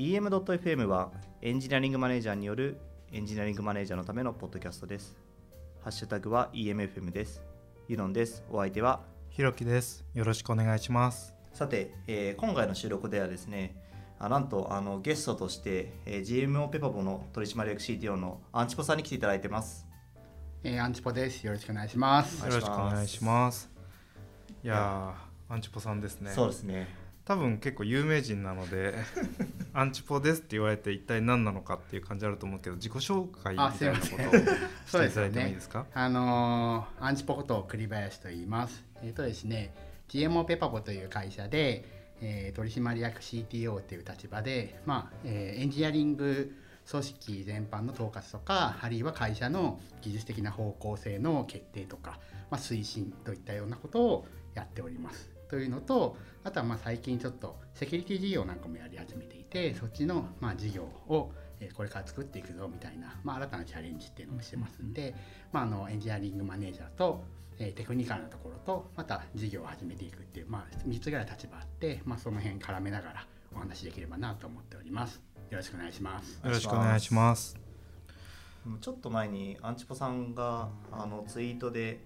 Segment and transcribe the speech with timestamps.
[0.00, 1.10] EM.FM は
[1.42, 2.80] エンジニアリングマネージャーによる
[3.12, 5.14] エンジニアリングマネージャーのためのポッドキャストです。
[5.84, 7.42] ハッシュタグは EMFM です。
[7.86, 8.42] ユノンです。
[8.50, 10.06] お相手はひろきです。
[10.14, 11.34] よろしくお願いします。
[11.52, 13.76] さて、えー今回の収録ではですね
[14.18, 19.86] あなんとあのゲストとして、えー GMO ペパボの取締役 CTO のアンチポさんに来ていただいてます。
[20.64, 21.46] えー、アンチポです。
[21.46, 22.40] よろしくお願いします。
[22.40, 23.70] はいよろしくお願いします。
[24.64, 26.30] いやー、アンチポさんですね。
[26.30, 26.88] そうですね。
[27.24, 28.94] 多分結構有名人なので、
[29.72, 34.40] アンチポですって言われて一体何なのかっていう感じあると思うけど、自己紹介みたいなことを
[34.86, 35.86] していただいてもいいねですか。
[35.94, 38.84] あのーアンチポこと栗林と言います。
[39.02, 39.72] えっ、とですね、
[40.08, 41.84] GMO ペパボという会社で、
[42.20, 46.52] えー取締役 CTO という立場で、まあえーエンジニアリング
[46.90, 52.18] 組織全般の統括とか、あるいは会社の技術的な方向性の決定とか、
[52.50, 55.29] まあ、推進といったようなことをやっております。
[55.50, 65.14] というのと、あとはまあ最近ちょっとセキュリティ事業なんかもやり始めていて、そっちのまあ事業をえーこれから作っていくぞみたいな、まあ、新たなチャレンジっていうのをしてますんで、
[65.52, 67.22] まあ、あのエンジニアリングマネージャーと、
[67.58, 75.20] えーテクニカルなところとまた事業を始めていくっていう、まあ、3つぐらい立場あって、まあ、その辺絡めながらお話しできればなと思っております。
[75.50, 76.40] よろしくお願いします。
[76.42, 77.58] よろしくお願いします。
[78.80, 82.00] ちょっと前にアンチポさんがあのツイートで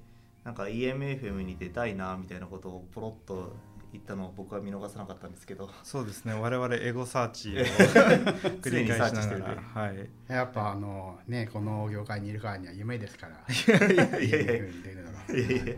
[0.45, 3.56] なんか EMFM に出たいなみたいなことをポロッと
[3.92, 5.70] 言ったのを僕は見逃さなかったんですけど。
[5.83, 6.34] そうですね。
[6.34, 7.61] 我々エゴサーチを
[8.61, 10.09] 繰り返しながら、 はい。
[10.28, 13.37] やっぱあのねこの業界にいるからには夢ですから。
[13.48, 14.53] いやいやいやいや。
[14.55, 15.34] いうふうに出るのが。
[15.34, 15.77] いやいや。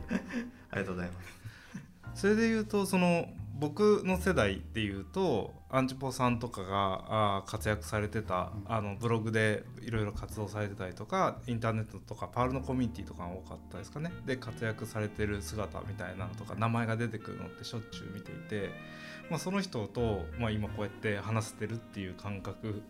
[0.71, 2.21] ありがとうございます。
[2.23, 8.73] それで言うとその僕の世代っていうとアンチポさんとかがあー活躍されてた、うん。
[8.73, 14.13] あのブログでいろいろ活動されてたりとかインターネットとかパールのコミュニティとかが多かったですかね。
[14.27, 18.71] で活躍されてる姿みたいなのとか名前が出てくるのってしょっちゅう見ていて、
[19.31, 22.83] まあ、その人と、まあ、今こうやって話せてるっていう感覚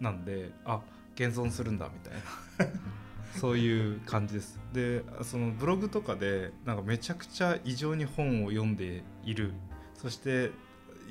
[0.00, 0.80] なんであ
[1.14, 2.14] 現存するんだみたい
[2.68, 2.74] な。
[3.38, 4.58] そういう感じです。
[4.72, 9.52] でそのブログとかでなんかめちゃくちゃ異常に本を読んでいる
[10.00, 10.50] そして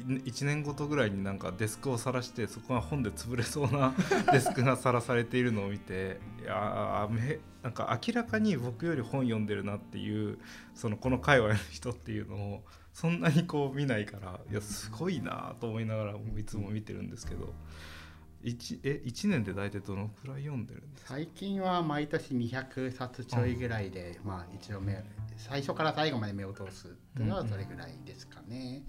[0.07, 3.93] 1年ごとぐらいになんかデスクを晒してそこが本で潰れそうな
[4.31, 10.37] デスクが晒されているのを見ていやーめなんか明らかに僕より本読んでるなっていう
[10.73, 12.63] そのこの界隈の人っていうのを
[12.93, 17.53] そんなにこう見ないからいやすごいなと思いながらいつも見てるんですけど
[18.43, 21.15] 1, え1年で大体どのくらい読んでるんですか？
[21.15, 25.03] 最近は毎年200冊ちょいぐらいで、まあ一応目
[25.39, 28.83] 最初から最後まで目を通すっていうのはそれぐらいですかね。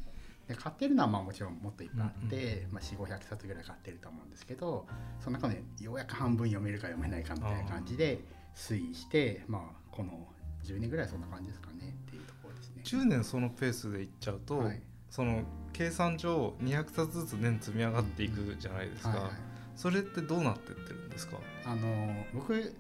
[0.49, 4.85] で買ってるのはまあもちろんもっといっぱいあって、まあ、4500冊ぐらい買ってると思うんですけど
[5.21, 8.19] その中でようやく半分読めるか読めないかみたいな感じで
[8.57, 9.63] 推移してまあ
[9.93, 10.27] この
[10.65, 12.83] 10年ぐらいそんな感じですかねっていうところですね。
[12.85, 14.83] 10年そのペースでいっちゃうと、はい。
[15.09, 19.31] その計算上200冊ずつ年積み上がっていくじゃないですか、はいはい。
[19.75, 21.37] それってどうなってってるんですか？
[21.65, 22.75] あの僕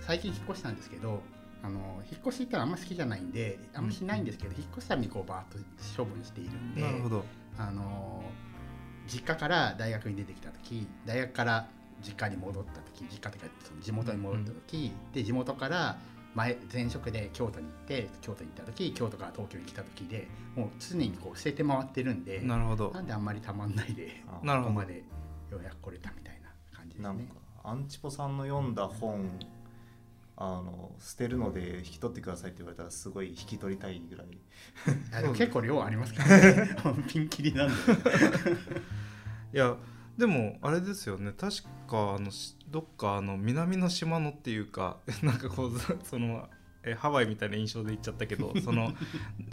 [0.00, 1.22] 最近引っ越したんですけど
[1.66, 5.58] あの引っ越しってあんま好きじゃないんであんましないんですけど、引っ越すたびにこうバーッと
[5.96, 7.24] 処分しているんでなるほど。
[7.58, 8.22] あの
[9.08, 11.68] 実家から大学に出てきた時大学から
[12.02, 15.96] 実家に戻った時実家っていうかその地元に戻った時、で地元から
[16.36, 22.92] 前前職で京都に行って京都に行った時京都から東京に来た時でもう常にこう捨てて回ってるんでなるほど。
[22.92, 25.02] なんであんまりたまんないでここまで
[25.50, 27.04] ようやく来れたみたいな感じですね。
[27.04, 27.34] なんか。
[27.64, 29.28] アンチポさんの読んだ本
[30.38, 35.22] あの捨てるので引き取ってくださいって言われたらすごい引き取りたいぐらい。
[35.22, 36.76] でも 結構量ありますからね。
[37.08, 37.74] ピンキリなんで。
[39.54, 39.76] いや
[40.18, 41.32] でもあれですよね。
[41.32, 46.48] 確かあのしどっかあの南の島のっていうかなんかこうそその
[46.82, 48.92] えハワイみたいな印象で言っちゃったけどその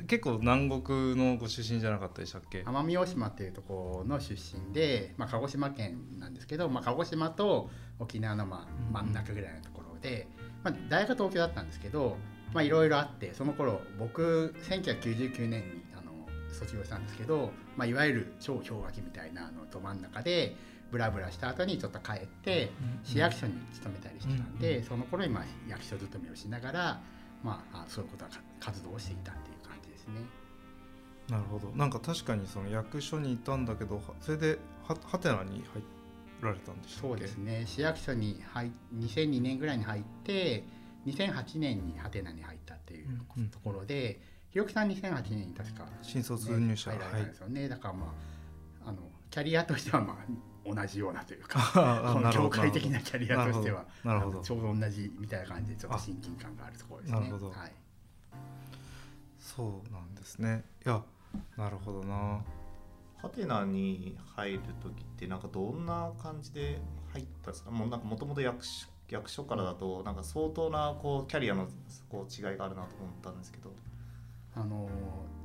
[0.07, 2.61] 結構南国のご出身じゃなかったでしたっけ？
[2.61, 7.69] 奄美大島っていうところの出身で、まあ、鹿児島県なんですけど、まあ、鹿児島と
[7.99, 10.27] 沖縄のまあ真ん中ぐらいのところで、
[10.63, 12.17] まあ、大学は東京だったんですけど
[12.53, 16.11] まあいろいろあってその頃僕1999年にあの
[16.51, 20.55] 卒業したんですけど、まあ、いわゆる超氷河期みたいなのど真ん中で
[20.91, 22.71] ブラブラした後にちょっと帰って
[23.03, 27.01] 市役所に勤めたりしてたんで、その頃にまあ役所勤めをしながら、
[27.41, 30.21] まあ、あそういうことはか活動をしていたっていう感じですね。
[31.29, 31.69] なるほど。
[31.75, 35.81] なんか確かにその役所にいたんだけどはそれではハテナに入
[36.43, 37.63] られたんでしそうですね。
[37.65, 40.63] 市役所に入2002年ぐらいに入って
[41.05, 44.19] 2008年にハテナに入ったっていうところで、
[44.49, 46.91] ひろきさん2008年に確か、新卒入社。
[46.91, 48.13] 入られたんですよね、だからま
[48.85, 48.97] ああの
[49.29, 54.41] キャリアとしてはまあ同じようなというか あこの業界的なキャリアとしてはなるほど。
[54.41, 57.19] ちょうど同じみたいな感じでちょっと親近感があるところですね。
[57.19, 57.49] なるほど。
[57.49, 57.71] はい。
[59.39, 60.63] そうなんですね。
[60.85, 61.03] いや
[61.57, 62.41] なるほどな
[63.23, 66.79] ハテナに入る時ってなんかどんな感じで
[67.13, 67.71] 入ったんですか？
[67.71, 71.67] もうなんかもともと役所役所からだとなんか相当なこうキャリアの
[72.09, 73.71] こう違いがあるなと思ったんですけど
[74.55, 74.89] あの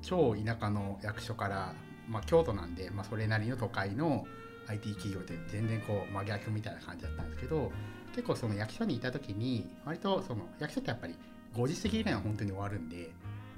[0.03, 1.75] 超田舎の役所から、
[2.09, 4.27] まあ、京都なんで、まあ、それなりの都会の
[4.69, 7.71] IT 企業って全然こう真逆みたいな感じだったんですけど
[8.15, 11.15] 結構その役所にいた時に割とその役所ってやっぱり
[11.55, 13.11] 5時過ぎぐらいは本当に終わるんで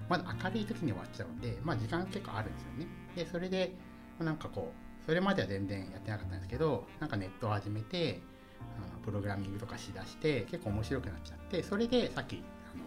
[0.08, 2.86] まだ明るい時に終わっちゃうんで、まあ、時間結構あるんですよね。
[3.14, 3.72] でそれで
[4.24, 4.72] なんかこ
[5.02, 8.20] うそれまでは全然やってなかったんですけどなんかネットを始めて
[8.78, 12.84] あのプログラミングとかしだして結構面白くなっちゃってそれでさっきあの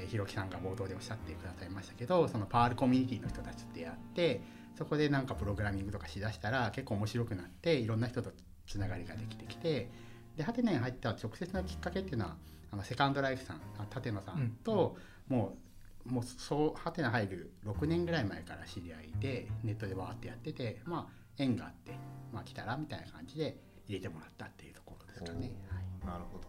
[0.00, 4.40] えーひろきさんが冒頭でおっしゃってくださいましたけどそのパールコミュニティの人たちと出会って
[4.76, 8.30] そこでなんかプログラミングとかしだしたら結構面白くなっていろんな人と
[8.66, 9.90] つながりができてきて
[10.36, 12.36] でハテナに入った直接のきっかけっていうのは
[12.70, 14.96] あのセカンドライフさんあ舘野さんと、
[15.28, 15.67] もう
[16.08, 21.92] もうそうハテナ入る6年ぐらい前から知り合いでネットでわーってやっててまあ縁があって、
[22.32, 23.56] まあ、来たらみたいな感じで
[23.86, 25.52] 入れてもらったっていうところですかね。
[25.70, 26.06] はい。
[26.06, 26.44] なるほど。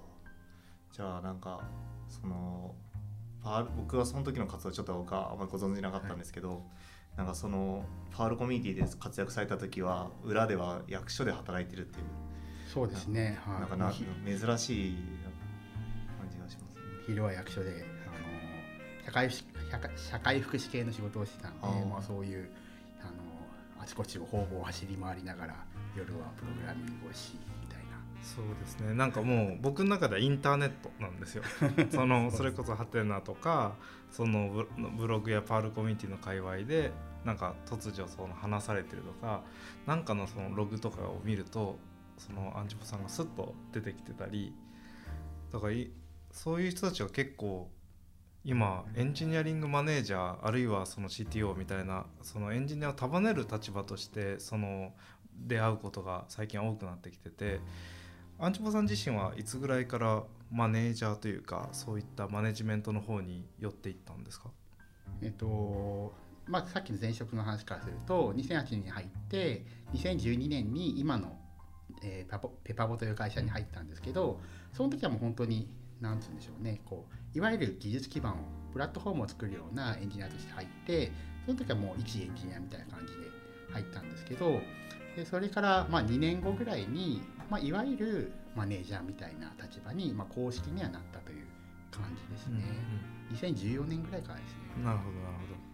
[0.92, 1.62] じゃあなんか
[2.10, 2.76] その
[3.44, 6.64] パール僕はその時の活動ちょっと僕はあんまりご存じなかったんですけど、
[7.16, 12.06] なんかそのパールコミュニティで活躍された時は裏では役所で働いてるっていう、
[12.74, 14.96] そうですね、はい、なんかなひ珍しい
[16.20, 16.82] 感じがしますね。
[17.08, 19.49] 昼は役所で、あの社会福
[19.96, 22.50] 社会福祉系の仕事をしてたんでまあ、そういう、
[23.02, 25.56] あのあちこちを方々走り回りながら
[25.96, 28.00] 夜はプログラミングをしみたいな。
[28.22, 28.94] そうですね。
[28.94, 31.44] なんかもう僕の中ではインターネットなんですよ。
[31.92, 33.76] そのそれこそハテナとか
[34.12, 36.92] そのブブログやパールコミュニティの界隈で
[37.24, 39.44] なんか突如その話されてるとか
[39.86, 41.78] なんかのそのログとかを見ると
[42.18, 44.54] そのアンチポさんがスッと出てきてたり
[45.52, 45.92] だからい
[46.32, 47.70] そういう人たちが結構
[48.46, 54.94] 今エンジニアリングマネージャーあるいはその CTO みたいなそのエンジニアを束ねる立場としてその
[55.36, 57.60] 出会うことが最近多くなってきてて
[58.40, 64.50] アンチポさん自身はいつぐらいからマネージャーというかそういったマネジメントの方に寄っていったんですか？
[65.22, 66.14] えっと
[66.48, 71.38] まあ、さっきの前職の話からすると2008年に入って2012年に今の、
[72.02, 74.40] えーペパボという会社に入ったんですけど
[74.74, 75.70] その時はもう本当に
[76.02, 78.36] 何て言うんでしょうねこういわゆる技術基盤を
[78.72, 81.12] プラットフォームを作るようなエンジニアとして入って
[81.46, 83.20] その時はもう一エンジニアみたいな感じで
[83.72, 84.62] 入ったんですけど
[85.16, 91.46] でそれからまあ2年後ぐらいに、まあ、いわゆるマネージャーみたいな立場に、まあ、公式にはなったという
[91.92, 92.64] 感じですね。
[93.34, 94.84] 2014年ぐらいからですね。
[94.84, 95.70] なるほどなるほど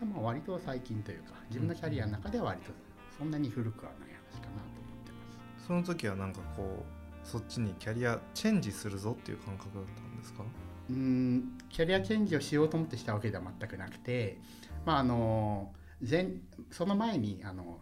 [0.00, 2.72] でも割と最近というか自分のキャリアの中では割と
[3.16, 5.66] そんなに古くはない話かなと思ってます。
[5.66, 10.42] その時はなんかこうそっちにキャリアチェンジするぞっていう感覚だったんですか？
[10.90, 14.38] うーんキャリアチェンジをしようと思ってしたわけでは全くなくて、
[14.84, 15.72] まあ、あの
[16.08, 16.28] 前
[16.70, 17.78] その前にあの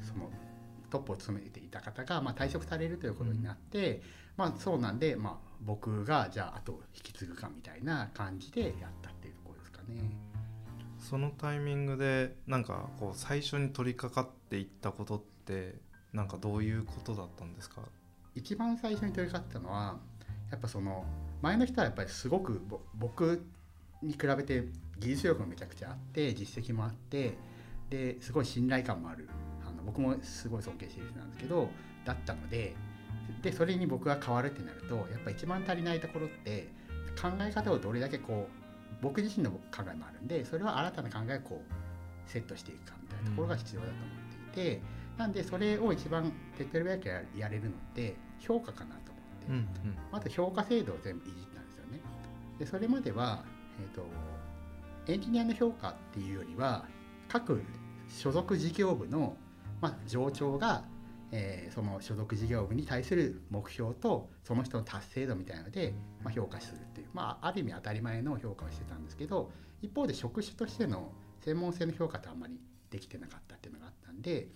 [0.00, 0.30] その
[0.90, 4.02] トップを務めていた方が、まあ、退職されるということになって、
[4.36, 10.10] まあ、そうなんで、まあ、僕がじゃああと引き継ぐかみたいな感じでやったっていうところですかね。
[10.98, 15.76] そのタイミングでなんかこう最初に取り掛かっていったことって
[16.12, 17.82] なんかどういうことだったんですか？
[18.34, 19.98] 一番最初に取り掛かったのは
[20.50, 21.04] やっぱその
[21.40, 22.60] 前の人はやっぱりすごく
[22.94, 23.44] 僕
[24.02, 24.64] に比べて
[24.98, 27.36] 技術力もめちゃくちゃあって実績もあって
[27.90, 29.28] ですごい信頼感もある。
[29.66, 31.68] あの僕もすごい尊敬してる人なんですけど
[32.04, 32.74] だったので
[33.42, 36.68] でそれに僕が変わるってなるとやっぱ一番足りないところって
[37.20, 38.62] 考え方をどれだけこう
[39.02, 44.82] 僕自身の考えもあるんでそれは新たな考えをこうセットしていくかみたいなところが必要だと思っていて、
[45.16, 49.68] なんでそれを一番手っ取り早くややれるのって評価かなと思って、うんうん
[50.10, 52.00] まず評価制度を全部いじったんですよね。
[52.58, 53.44] でそれまでは、
[53.80, 54.06] えー、と
[55.06, 56.86] エンジニアの評価っていうよりは
[57.28, 57.62] 各
[58.08, 59.36] 所属事業部の、
[59.80, 60.84] まあ、上長が、
[61.30, 69.50] えーその所属事業部に対する目標とその人の達成度みたいなので、まあ、評価するっていう、まあ、ある意味当たり前の評価をしてたんですけど
[69.80, 74.48] 一方で職種としての専門性の評価ってあんまりできてなかったっていうのがあったんで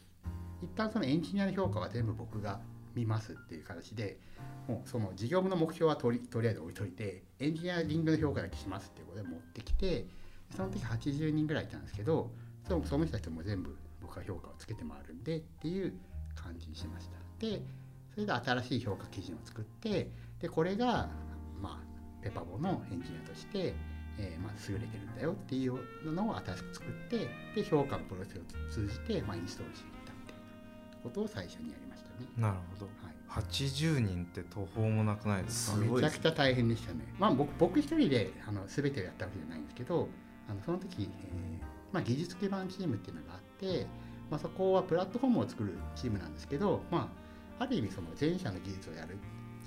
[0.62, 2.60] 一旦そのエンジニアの評価は全部僕が
[2.94, 4.18] 見ますっていう形で
[4.66, 10.06] もうその事業部の目標はとりとりあえず置いといてエンジニアリングの評価だけしますっていうことで持ってきて
[10.56, 12.30] その時80人ぐらいいたんですけど
[12.68, 15.94] その人たちも全部僕が評価をつけて回るんでっていう
[16.34, 17.16] 感じにしました。
[17.38, 17.62] で
[18.14, 20.10] それで新しい評価基準を作って
[20.40, 21.08] でこれが
[21.60, 23.74] まあペパボのエンジニアとして、
[24.18, 25.78] えーまあ、優れてるんだよっていう
[26.12, 29.95] のを新しく作ってで評価のプロセスを通じて、まあ、インストールしていったみたいな
[31.06, 32.26] ことを最初にやりましたね。
[32.36, 32.86] なるほど。
[32.86, 33.42] はい。
[33.44, 35.76] 80人って途方もなくないですか？
[35.76, 37.00] すごいですめちゃくちゃ大変でしたね。
[37.18, 40.08] まあ僕僕一人であの全てをやったわけじゃないんですけど、
[40.48, 41.06] あのその時、えー
[41.92, 43.86] まあ、技術基盤チームっていうのがあって、
[44.30, 47.10] まあ、そこはプラットフォームを作るチームなんですけど、ま
[47.58, 49.16] あ、ある意味その前者の技術をやる。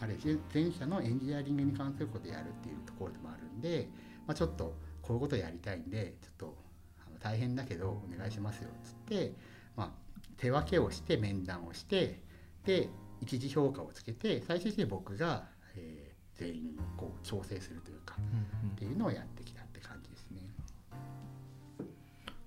[0.02, 3.90] あるいは前者のエンジニアリングに関することをやるっていうところでもあるんで、
[4.26, 6.56] まあ、ちょっとこういうことをやりたいんでちょっと
[7.20, 9.34] 大変だけどお願いしますよっつって、
[9.76, 9.92] まあ、
[10.40, 12.20] 手分けをして面談をして
[12.66, 12.90] で
[13.22, 18.16] 一次評価をつけて最終的に僕が、えー、全員をこう調整するというか、
[18.76, 20.42] っていうのをやってきたって感じですね。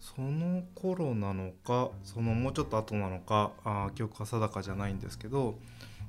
[0.00, 5.54] その頃なのかそのもうちょっと後なのかあ記憶が定かじゃないんですけど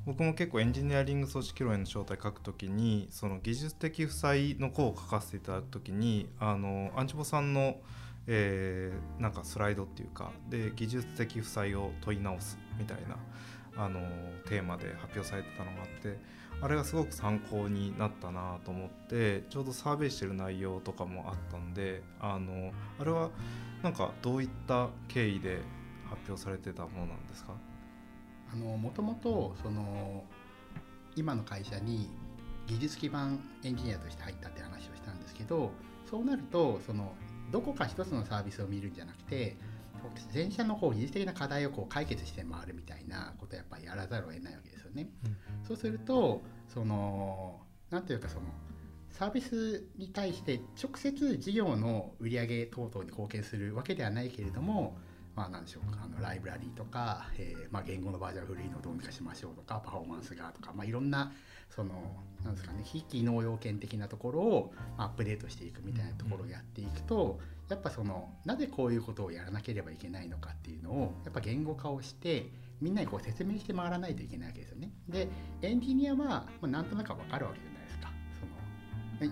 [0.06, 7.78] 僕も結構エンジニアリング組織論への招待書くときにその技術的負債の項を書かせていただくときにあのアンチボさんの、
[8.28, 13.18] えー、なんかスライドっていうかで技術的負債を問い直すみたいな
[13.76, 14.00] あの
[14.46, 16.18] テーマで発表されてたのがあって
[16.62, 23.30] あれがすごく参考になったなと思ってちょうどサーベイしてる内容とかもあったんであのあれは
[23.82, 25.60] なんかどういった経緯で
[26.06, 27.54] 発表されてたものなんですか？
[28.54, 30.24] あのもともとその
[31.16, 32.10] 今の会社に
[32.68, 35.72] 技術基盤エンジニアとして入ったって話をしたんですけど
[36.10, 37.14] そうなるとその
[37.54, 39.56] どこか一つのサービスを見るんじゃなくて
[40.32, 45.08] 全社のこう技術的な課題をこう解決して回るみたいなことをやっぱりやらざるを得ないわけですよね。
[45.26, 48.48] うん、そうするとその何ていうかその
[49.12, 54.98] サービスに対して直接事業の売上等々に貢献するわけではないけれども
[55.36, 61.32] まあ、何でしょうかあのライブラリーとか、えーまあ、言語のバージョンフリーのどうにかしましょうとかパフォーマンスがとか、まあ、いろんな
[61.76, 61.92] その
[62.44, 67.40] なんですかね非機能要件的なところをアップデートしていくみたいなところをやっていくと
[67.70, 72.50] やっぱそのなぜこういうことをやらなければいけないのかっていうのをやっぱ言語化をして
[72.82, 74.92] みんなにこう説明して回らないといけないわけですよね。
[75.08, 75.30] で
[75.62, 78.12] エンジニアは、まあ、なんとなく分かるわけじゃないですか。
[79.20, 79.32] その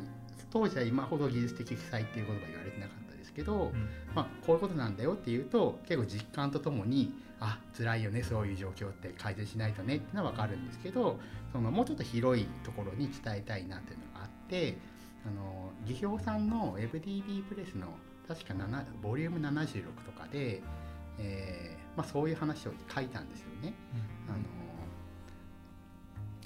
[0.49, 11.19] 当時は今ほど技術的負債っていう言葉言われてなかったですけど、うん、まあ、こういうことなんだよっていうと結構実感とともにあ辛いよねそういう状況って改善しないとねっていうのは分かるんですけど
[11.51, 14.77] そのもうちょっと広いところに伝えたいなっていうのがあって
[15.25, 17.87] あの技評さんの FDB プレスの
[18.27, 20.61] 確か7ボリューム76とかで、
[21.17, 23.73] えーまあ、そういう話を書いたんですよね。
[24.29, 24.43] うん、あの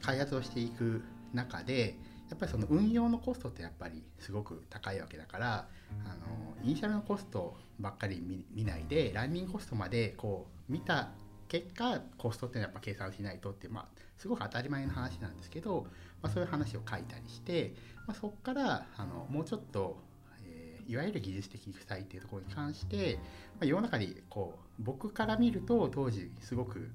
[0.02, 1.98] 開発をしていく中で
[2.30, 5.68] やっぱりその運用のコストってやっぱりすごく高いわけだから
[6.04, 8.22] あのイニシャルのコストばっかり
[8.54, 11.10] 見ないでランニングコストまでこう見た
[11.48, 13.86] 結果コストっていうのはやっぱ計算しないとってまあ
[14.18, 15.88] すごく当たり前の話なんですけど、
[16.22, 17.74] まあ、そういう話を書いたりして、
[18.08, 19.98] まあ、そこからあのもうちょっと、
[20.46, 26.90] えー、いわゆる技術的負債っていうところに関して、まあ、世の中にこう僕から見ると当時すごく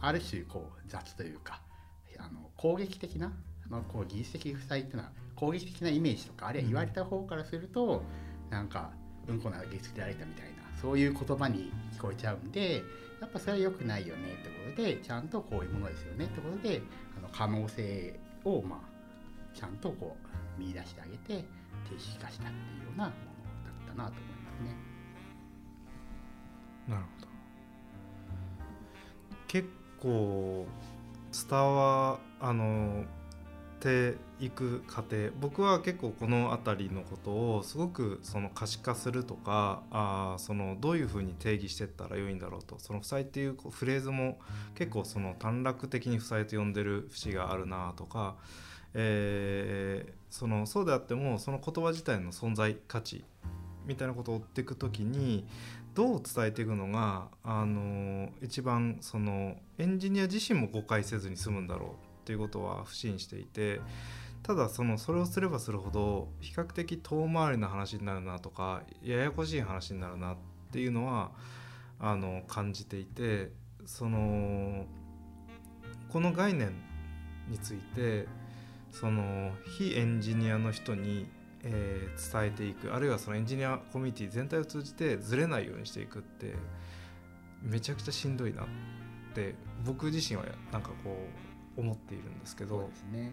[0.00, 1.62] ある種こう雑というか
[2.18, 3.32] あの攻撃的な
[3.68, 8.02] まあ、こう技術的負債っていうのは攻撃的なイメージとかあるいは言われた方からすると、
[8.50, 8.90] なんか
[9.28, 12.82] うんこならげつけられたみたいなそういう言葉に聞こえちゃうんで
[13.20, 16.82] やっぱそれは良くないよねってことでちゃんとこういうものですよねってことで
[17.16, 20.16] あの可能性をまあちゃんとこ
[20.58, 21.44] う見出してあげて
[21.88, 24.76] 停止化したっていうようなものだったなと思いますね。
[26.88, 27.28] なるほど
[29.46, 29.68] 結
[30.00, 30.66] 構
[31.48, 33.04] 伝わあの
[33.82, 35.30] ていく過程。
[35.40, 42.76] 僕は結構この辺りのことをすごくその可視化するとかあそのどういうふうに定義していったらよいんだろうと。
[42.78, 44.38] その負債っていうフレーズも
[44.76, 48.36] 結構その短絡的に負債と呼んでる節があるなとか、
[48.94, 53.24] えー、そのそうであってもその言葉自体の存在価値
[53.84, 55.44] みたいなことを追っていく時に
[55.94, 62.11] どう伝えていくのがあの一番そのエンジニア自身も誤解せずに済むんだろう。
[62.22, 63.80] っていうことは不信していて
[64.44, 70.36] ただそのそれをすればするほど比較的遠回りな話になるなとかややこしい話になるなっ
[70.70, 71.32] ていうのは
[72.00, 73.50] あの感じていて
[73.86, 74.86] その
[76.08, 76.74] この概念
[77.48, 78.26] について
[78.90, 81.26] その非エンジニアの人に、
[81.62, 86.54] えー、伝えていくあるいはそのエンジニアコミュニティ全体を通じてずれないようにしていくって
[87.62, 88.66] めちゃくちゃしんどいなっ
[89.34, 93.32] て僕自身はなんかこう思っているんですけどですね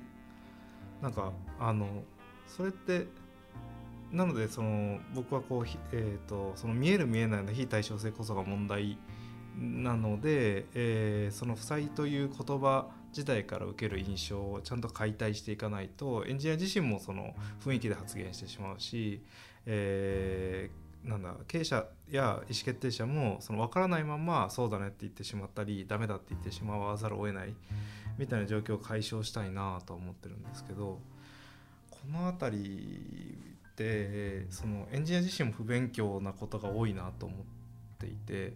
[1.01, 2.03] なんかあの
[2.47, 3.07] それって
[4.11, 8.97] なのでその僕はこう、えーと、その見える見えないの非対称性こそが問題
[9.55, 19.21] なので、えー、その負債という言葉自体から受ける印象をちゃんと解体していかないとエンジニア自身もその雰囲気で発言してしまうし、
[19.65, 27.53] えー、なんだ経営者や意思決定者もその分からないままそうだねって言ってしまったりダメだって言ってしまわざるを得ない。
[28.19, 30.99] みたいな状況を解消したいなと思ってるんですけど
[31.89, 37.39] この辺りでそのエンジニア自身も不勉強なことが多いなと思っ
[37.97, 38.53] ていて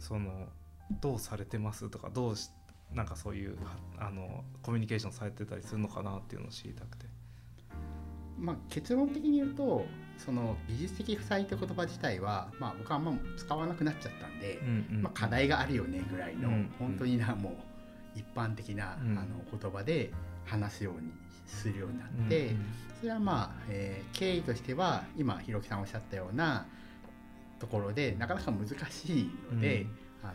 [0.00, 0.48] その
[1.00, 2.50] どうされてますとかどうし
[2.92, 7.06] なんかそういうはあのコミュニケーションされてたりするのかなっていうのを知りたくて。
[8.36, 9.84] まあ、結論的に言うと
[10.16, 17.52] その技術的負債って言葉自体は、まあ、僕はあんま使わなくなっちゃったんで、うんうんまあ、課題があるよねぐらいの、うん本当になもう
[18.14, 19.18] 一般的な、うん。
[19.18, 20.10] あの言葉で
[20.44, 21.12] 話すように
[21.46, 22.64] するようになって、うんうん
[23.00, 26.66] それはまあ、えー経緯としては今ひろきさんおっしゃったような
[27.58, 29.86] ところでなかなか難しいので、
[30.22, 30.32] あの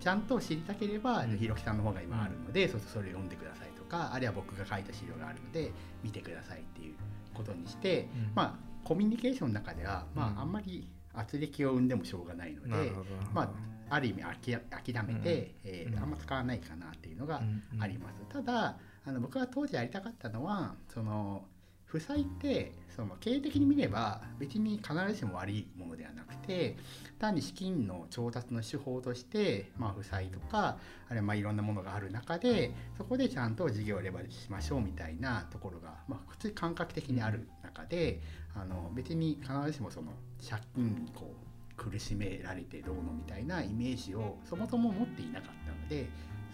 [0.00, 1.36] ちゃんと知りたければ、うん。
[1.36, 5.70] ひろきさんの方が今あるので、そうそれを読んでくださいとかあるいは僕が書いた資料があるので
[6.02, 6.94] 見てくださいっていう
[7.34, 8.32] ことにして、うん。
[8.34, 10.38] まあコミュニケーションの中では、まうん。
[10.38, 12.90] あ、あんまり圧力を生んでもしょうがないので、
[13.34, 13.50] まあ、
[13.94, 16.02] ある意味諦諦めて、うんえーうん。
[16.02, 17.42] あんま使わないかなっていうのが
[17.78, 18.14] あります。
[18.32, 21.44] ただあの僕が当時やりたかったのはその
[21.92, 26.76] 負債ってその経営的に見れば別に必ずしも悪いものではなくて
[27.18, 38.20] 単に資金の調達の手法として、まあ、負債とかあるいはまあいろんなものがある中でそこでちゃんと事業をレバレッジしましょうみたいなところが、まあ、普通に感覚的にある中で
[38.54, 40.12] あの別に必ずしもその
[40.48, 41.41] 借金にこう
[41.90, 46.08] 苦しめられてどうのみたいなイメージをそもそも持っていなかったので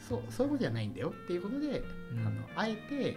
[0.09, 1.67] そうそういうことじゃないんだよっていうことで、
[2.13, 2.27] うん。
[2.27, 3.17] あのあえて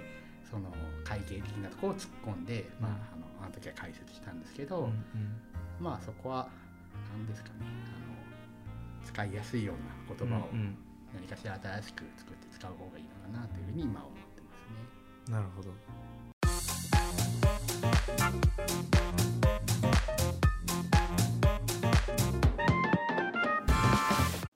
[0.49, 2.95] その会計的なところを突っ込んで、まあ、うん。
[2.95, 4.95] あのあの時は解説したんですけど、うんうん。
[5.79, 6.49] まあそこは
[7.13, 9.75] 何ですかねあの使いやすいよう
[10.11, 10.49] な言葉を
[11.13, 15.33] 何かしら新しく作って使う方がいいのかなというふうに今は思ってますね。
[15.33, 15.71] なるほど。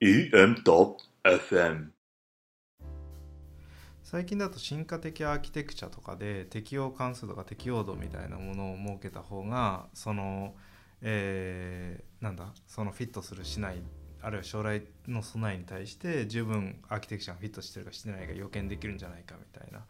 [0.06, 1.88] EM.FM
[4.04, 10.54] 最近だと進化的アーキテクチャとかで適用関数とか適用度みたいなものを設けた方がその、
[11.02, 13.82] えーなんだそのフィットするしない
[14.22, 19.80] あるいは将来の備えに対して十分アーキテクチャがフィットしてるかしてないか予見できるんじゃないかみたいな。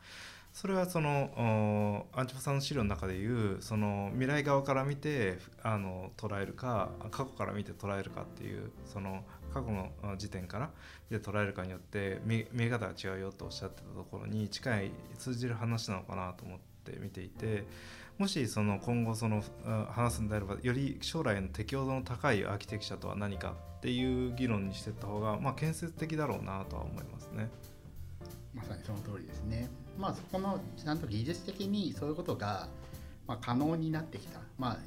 [0.57, 9.22] それはそのアンチョパさんの資料の中でいうその未来側から見てあの捉えるか過去から見て捉えるかっていうその
[9.57, 10.71] 過去の時点から
[11.09, 17.64] で捉えるかによって見え方が違うよとおっしゃってたところに近い通じる話なのかなと思って見ていて
[18.19, 19.42] もしその今後その
[19.90, 27.49] 話すんであればより将来の適応度の高いアーキテクチャとは何かっていう議論にしていった方がまあ建設的だろうなとは思いますね。
[28.55, 29.69] まさにその通りですね。
[29.99, 32.69] まあそこのちゃんと技術的にそういうことが、
[33.27, 34.40] まあ、可能になってきた。
[34.59, 34.79] まあ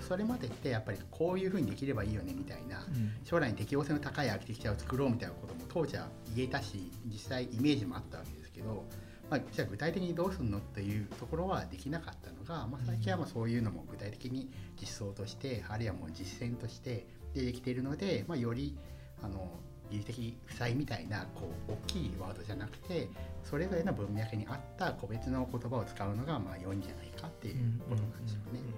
[0.00, 2.86] それまでってやっぱりこういうふうにできればいいよねみたいな
[3.24, 8.84] 将来に適応性の高いアーキテクチャを作ろうみたいなことも当時は言えたし実際イメージもあったわけですけど、
[9.30, 18.76] まあ、じゃあ具体的にどうするのっていうところはできなかったのが、まあ、最近はまあそういうのも具体的に実装としてあるいはもう実践として出てきているので、まあ、より
[19.22, 19.50] あの
[19.90, 23.08] 技術的負債みたいなこう大きいワードじゃなくて
[23.44, 28.60] それぞれの文脈に合った個別の言葉を使うのがまあ良いんじゃないかっていうことなんでしょうね。
[28.60, 28.72] なん。
[28.72, 28.76] か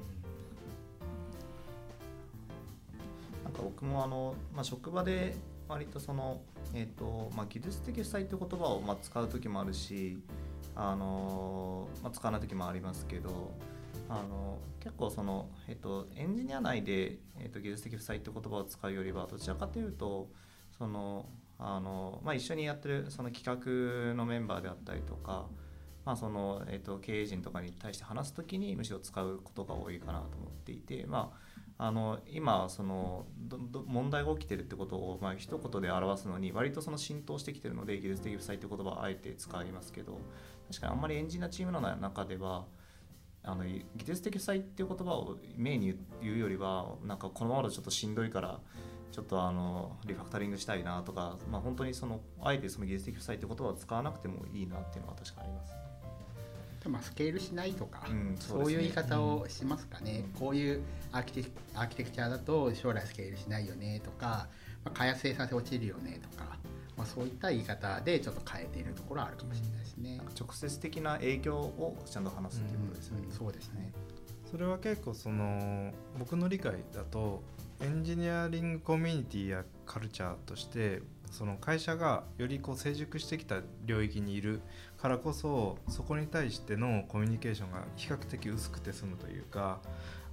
[3.80, 5.36] 僕もあの、まあ、職場で
[5.68, 6.40] 割とその、
[6.74, 10.18] えーとまあ、技術的負債って言葉をまあ使う時もあるし
[10.74, 13.52] あの、まあ、使わない時もありますけど
[14.08, 20.28] あの結構その、えー、とエンジニア内で、えー、と技術的負債って言葉を使うよりはどちらかというと
[20.76, 21.26] その
[21.60, 25.46] あの、まあ、一緒にやってるその企画のメンバーであったりとか、
[26.04, 31.47] まあそのえー、と経営陣とかに対して話す時にむしろ使うことが多いかなと思っていて、まあ、
[31.80, 40.18] あの今そのど問題が起きてるってことを、まあ一言で表すのに割とその浸透してきてるので技術的負債って言葉をあえて使いますけど
[40.68, 42.66] 確かにあんまりエンジニアチームの中では
[43.44, 48.60] あの技術的負債っていう言葉をメインに言うよりはなんかこのままだとちょっとしんどいから
[49.12, 55.87] ちょっとあのリファクタリングしたいなとか、まあ、本当にそのあえてその技術的負債って言葉を使わなくてもいいなっていうのは確かありますね。
[56.86, 64.48] まあ、スケールしないとか、うんそういう言い方をしますかね、こういうアーキテクアーキテクチャだと将来スケールしないよねとか、
[64.84, 66.56] まあ、開発生産性落ちるよねとか、
[66.96, 70.20] まあ、そういった言い方でちょっと変えているところはあるかもしれないですね。
[70.38, 73.24] 直接的な影響をちゃんと話すっていうことですよね。
[73.26, 73.92] うんそうですね。
[74.50, 77.42] それは結構その僕の理解だと
[77.80, 84.62] エンジニアリングコミュニティやカルチャーとしてその会社がよりこう成熟してきた領域にいる
[85.00, 89.80] からこそそこに対してのコミュニケーションが比較的薄くて済むというか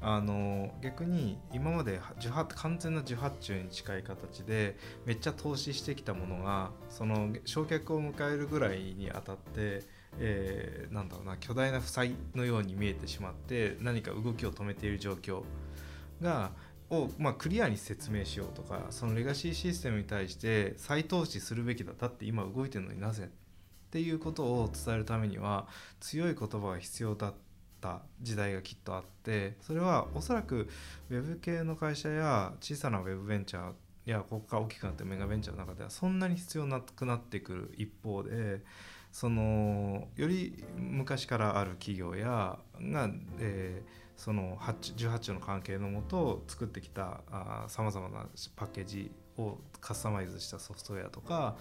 [0.01, 4.75] あの逆に今まで受発完全な受発注に近い形で
[5.05, 9.83] めっちゃ投資してきたものがその焼却を迎えるぐらいにあたって
[10.17, 15.43] えーなんだろうな巨大な負債のように見えてしまって何か動きを止めている状況
[16.21, 16.51] が
[16.89, 23.29] を、まあ、クリアに説明しようとかそのレガシーシステムに対して再投資するべきだだって今動いてるのになぜ
[23.95, 25.67] っていうことを伝えるためには
[26.01, 27.33] 強い言葉が必要だっ
[27.79, 30.67] た時代がきっとあってそれはおそらく
[31.09, 33.71] ウェブ系の会社や小さなウェブベンチャー
[34.03, 38.63] やここから大きくなってメガベンチャーの中ではそんなに必要なくなってくる一方で
[39.13, 47.19] そのより昔からある企業やが、えーその18兆の関係のもと作ってきた
[47.67, 51.57] さまざまなパッケージをカスタマイズしたソフトウェアとか、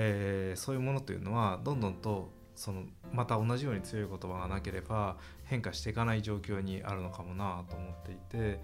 [0.00, 8.60] えー、そういうものというのはどんどんとそのまた同じように強い言葉がなければ変化していかない状況にあるのかもなと思っていて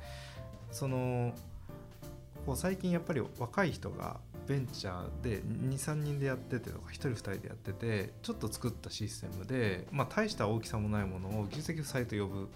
[0.70, 1.34] その
[2.46, 12.48] こう最近やっぱり若い人がベンチャーで23人でやっててとか1人2人でやっててちょっと作ったシステムで、まあ、大した大きさもないものを技術的負債と呼ぶ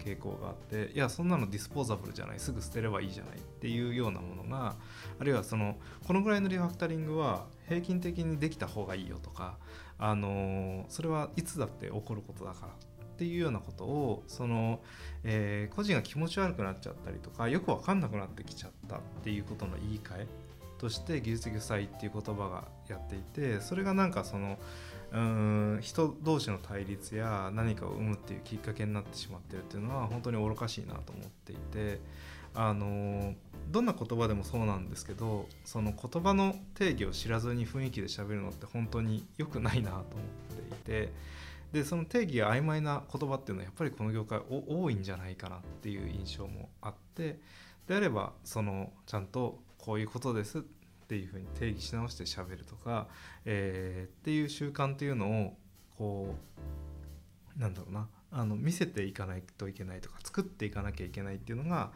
[0.00, 4.74] 傾向があっていやそんなのディスポーザブルじゃないすぐ捨てればいいじゃないっていうようなものが
[5.18, 9.56] あるいはそのこのぐらいのリファクタリングは平均的にできた方がいいよとか、
[9.96, 12.76] あのそれはいつだって起こることだからっ
[13.16, 14.80] ていうようなことをその、
[15.22, 20.26] えー、個人が気持ち悪くなっちゃったりとかよく分かんなくなってきちゃったっていうことの言い換え
[20.78, 24.58] として技術的負債っていう言葉がやっていてそれがなんかその
[25.12, 32.00] うん人同士の対立や何かを生むっていうきっかけになってしまってるっていうのは本当に愚かしいなと思っていて
[32.54, 33.34] あの
[33.70, 41.12] どんな言葉でもそうなんですけどその言葉の定義を知らずに雰囲気で喋るのって本当に良くないなと思っていて
[41.72, 47.38] でその定義が曖昧な言葉っていうのはやっぱりこの業界多いんじゃないかなっていう印象もあって
[47.86, 50.62] であればそのちゃんとこういうことですっ
[51.08, 53.06] ていうふうに定義し直してしゃべるとか、
[53.44, 55.56] えー、っていう習慣っていうのを
[55.96, 56.34] こ
[57.56, 61.90] うなんだろうなあの見せていかないといけないとか作っていかなきゃいけないっていうのが、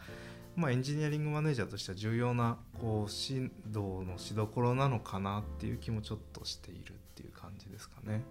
[0.56, 8.22] まあ、エンジニアリングマネージャーとしては重要なこう指導のしどころなのかなっていう気もちょっとしているっていう感じですかね。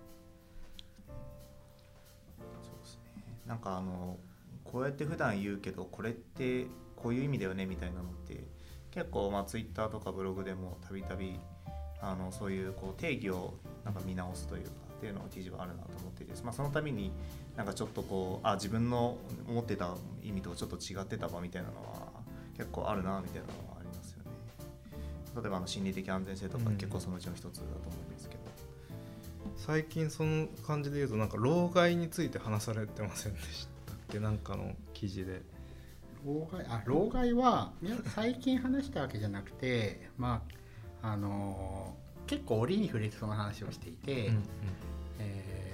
[2.62, 4.18] そうですねなんかあの
[4.64, 8.44] こうやって普段言うけどこれってこういう意味だよねみたいなのって
[8.92, 11.40] 結構まあツイッターとかブログでもたびたび
[12.02, 17.12] あのそういうこう定義をなんか見直すというかっていうのを記事はあるなと思っていて、まあ、そのために
[17.58, 19.18] なんかちょっとこうあ自分の
[19.50, 22.13] 思ってた意味とちょっと違ってた場みたいなのは
[22.58, 24.32] 結構あるなみたいなのはありますよね。
[25.36, 27.66] 例えばあの心理的安全性とか結構そのうちの一つだと思
[28.08, 28.42] うんですけど、
[29.46, 34.20] うん、最近その感じで言うとなんか老害について話されてませんでしたっけ？
[34.20, 35.42] なんかの記事で。
[36.26, 36.66] 老害？
[36.68, 37.74] あ老害は
[38.16, 40.42] 最近話したわけじゃなくて ま
[41.02, 44.44] ああのー、結構折に触れてその話をしていて、うんうん、
[45.20, 45.74] え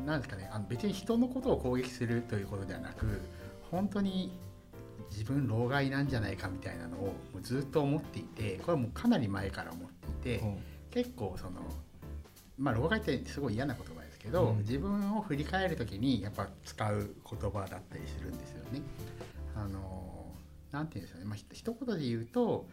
[0.00, 3.20] ー、なんですかねあの別に人のことを攻撃するということではなく
[3.70, 4.32] 本当に
[5.12, 10.46] 自分老害なんじゃないかみたいなのをずっと思っていてこれもかなり前から思っていて、う。
[10.46, 10.58] ん、
[10.90, 11.60] 結構その
[12.58, 18.82] まあ老害ってすごい嫌な言葉ですけど、うん、自分を振り返る時にやっぱ使う言葉だったりするんですよね。
[19.54, 20.12] あの
[20.70, 22.66] なんて言うんですよね、まあ、一言で言うと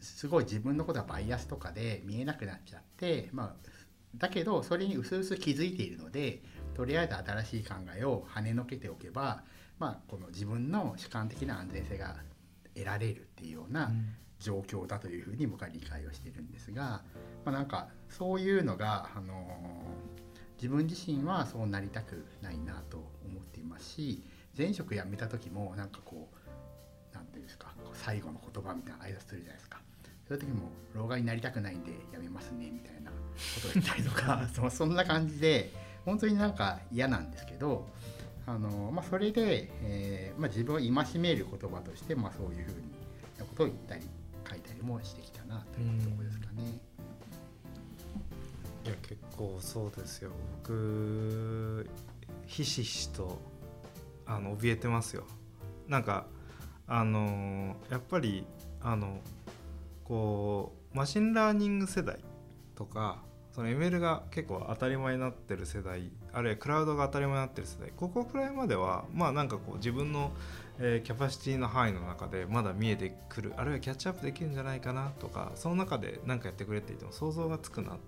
[0.00, 3.70] すごい自分のことはバイアスとかで見えなくなっちゃって、まあ、
[4.16, 6.42] だけどそれにうすうす気づいているので
[6.74, 9.44] とりあえず新しい考えを跳ねのけておけば、
[9.78, 12.16] まあ、この自分の主観的な安全性が
[12.74, 13.90] 得られるっていうような
[14.38, 17.02] 状況だというふうに僕は理解をしているんですが、
[17.44, 19.34] まあ、なんかそういうのが、あの
[20.56, 24.22] 自分自身はそうなりたくないなと思っていますし
[24.56, 26.36] 前職辞めた時もなんかこう
[27.12, 29.80] 何て言うんですか最後の言葉みたいな挨拶するじゃないですか。
[30.26, 33.16] そういう時も老害になりたくないんで辞めますねみたいなこ
[33.60, 35.70] とを言ったりとか そそんな感じで
[36.06, 37.86] 本当になんか嫌なんですけど
[38.46, 42.72] あの、まあ、それで、えーまあ、自分を戒める言葉として、まあ、そういうふう
[43.38, 44.02] なことを言ったり
[44.48, 46.94] 書いたりもしてきたなというところですかね。
[48.84, 50.30] いや結構そうですよ
[50.62, 51.88] 僕
[52.44, 53.38] ひしひしと
[54.26, 55.24] あの怯えてますよ
[55.88, 56.26] なんか
[56.86, 58.46] あのやっぱり
[58.82, 59.20] あの
[60.04, 62.18] こう machine learning 世代
[62.74, 67.92] とかその ML が結構当たり前になってる世代あるいはクラウドが当たり前になってる世代。
[67.96, 70.32] ここくらいまではまあなんかこう自分の、
[70.78, 77.98] えー、キャパシティの範囲の中でまだ見えてくるあるいはキャッチアップできるんじゃないかなとかその中で何かやってくれって言っても想像がつくなっ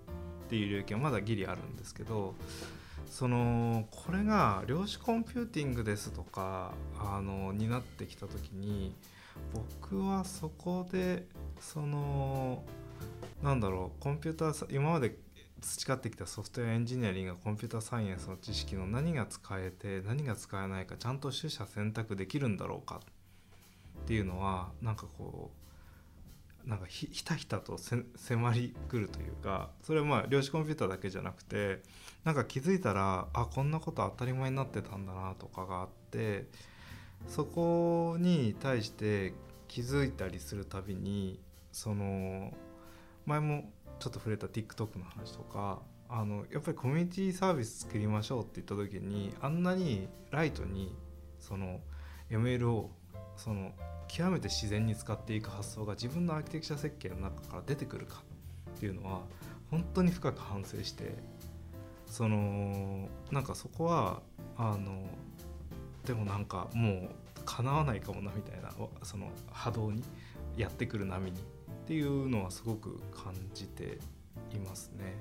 [0.49, 2.35] ていう領域はまだギリあるんですけど
[3.09, 8.93] そのこれが量子コンピューティングですとかあのになってきた時に
[9.53, 11.25] 僕はそこで
[11.59, 12.63] その
[13.41, 15.15] なんだろうコンピューター今まで
[15.67, 23.01] 培ってきたソフトウェアエンジニアリングコンピューターサイエンスの知識の何が使えて何が使えないかちゃんと取捨選択できるんだろうか
[24.03, 25.51] っていうのはなんかこ
[26.65, 31.81] うなんかひひたひたとせ迫りくるというかそれはまあ量子コンピューターだけじゃなくて
[32.23, 36.47] なんか気づいたらあこんなこと当たり前になってたんだなとかがあって
[37.27, 39.33] そこに対して
[39.67, 41.39] 気づいたりするたびに
[41.71, 42.53] その
[43.25, 50.95] 前もちょっと触れた TikTok の話とかあのやっぱりコミュニティサービス作りましょうって言った時にあんなにライトに
[51.39, 51.79] その
[52.29, 52.91] ML を
[53.35, 53.71] その
[54.07, 58.23] 極めて自然に使っていく発想が自分のアーキテクチャ設計の中から出てくるか
[58.77, 59.21] っていうのは
[59.69, 61.15] 本当に深く反省して
[62.07, 64.21] そのなんかそこは
[64.57, 65.07] あの
[66.05, 67.09] でもなんかもう
[67.45, 68.71] 叶わないかもなみたいな
[69.03, 70.03] その波動に
[70.55, 71.37] やってくる波に
[71.87, 73.97] っていうのはすごく感じて
[74.53, 75.15] いますね。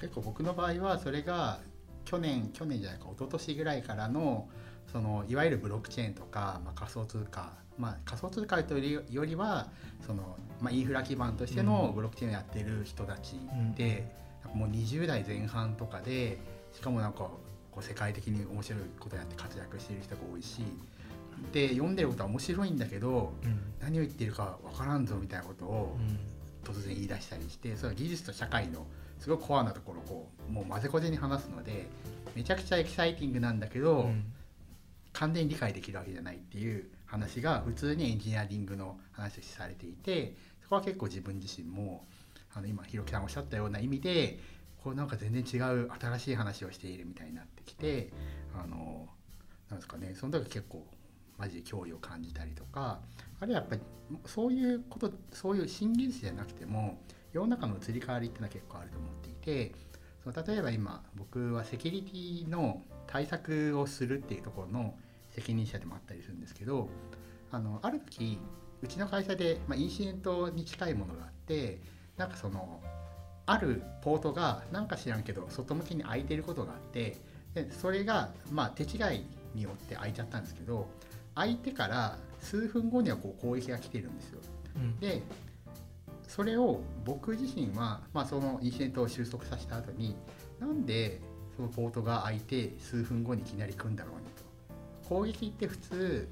[0.00, 1.58] 結構僕の場合はそれが
[2.06, 4.48] 去年去年じゃないか一昨年ぐらいからの
[4.90, 9.68] そのいわゆるブロックチェーンとか、まあ、仮想通貨、まあ、仮想通貨というよりは
[10.06, 13.36] その、まあ、インフラ基盤としてのブロックチェーンをやってる人たち
[13.76, 14.10] で、
[14.50, 16.38] うん、もう20代前半とかで
[16.72, 20.62] しかもなんかこう世界的に面白いことやって活躍している人が多いし
[21.52, 25.96] で読んでることは面白いんだけど、うん、何を言ってるか分からんぞみたいなことを
[26.64, 28.86] 突然言い出したりしてそれは技術と社会の
[29.18, 31.86] すごいコアなところをこうもう混ぜこぜに話すので
[32.34, 34.24] めちゃくちゃエキサイティングなんだけど、うん、
[35.12, 42.04] 完全に理解できるわけじゃないっていう話が普通にエンジニアリングの話としてされていてそこは結構自分自身も
[42.54, 44.38] あの今ひろきさんおっしゃったような意味で
[44.82, 48.10] こうなんか全然違う新しい話をしているみたいになってきて
[48.54, 49.08] あの
[49.70, 50.86] なんですかねその時結構
[51.38, 53.00] マジで脅威を感じたりとか
[53.40, 53.82] あるいはやっぱり
[54.26, 57.00] そういうことそういう新技術じゃなくても
[57.32, 59.72] 世の中の移り変わりっていうのは結構あると思っていて
[60.22, 64.94] その例えば今僕はセキュリティの対策をするっていうところの
[65.30, 66.88] 責任者でもあったりするんですけど
[67.50, 68.38] あのある時
[68.82, 71.80] うちの会社で、まあ、インシデントに近いものがあって
[72.16, 72.80] なんかその
[73.46, 77.16] あるポートがなんか知らんけど外向きに開いてることがあって
[77.54, 80.88] でそれがまあ手違いによって開いちゃったんですけど
[81.34, 84.40] 開いてから数分後にはこう攻撃が来てるんですよ。
[84.76, 85.22] うん、で
[86.28, 90.16] それを僕自身は、まあ、そのインシデントを収束させた後に
[90.58, 91.20] なんで
[91.56, 95.08] そのポートが開いて数分後にいきなり来るんだろうねと。
[95.08, 96.28] 攻撃って普通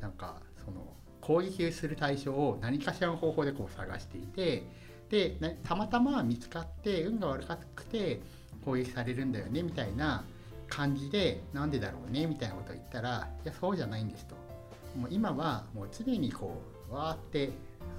[0.00, 4.64] なんかその攻撃する対象を何かしらの方法でこう探していて
[5.08, 8.20] でたまたま見つかって運が悪くて
[8.64, 10.24] 攻撃されるんだよねみたいな
[10.68, 14.34] 感じでなんでだろうねみたいなことを言ったらいやそうじゃないんですと
[14.96, 17.50] もう今はもう常にこうわーって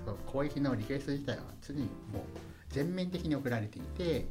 [0.05, 1.89] そう攻撃のリクエスト自体は常にもう
[2.69, 4.25] 全面的に送られていて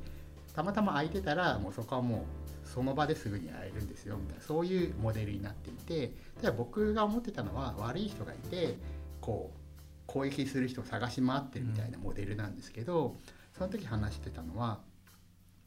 [0.55, 2.27] たまたま空いてたらもうそこはも
[2.65, 8.77] うその場ですぐにやれるんですよみたいなそういうモデルになっていてただ僕が思ってたのは悪い人がいて
[9.21, 9.59] こう
[10.07, 13.17] 攻撃する人を探し回ってるみたいなモデルなんですけど、
[13.59, 14.79] その時話してたのは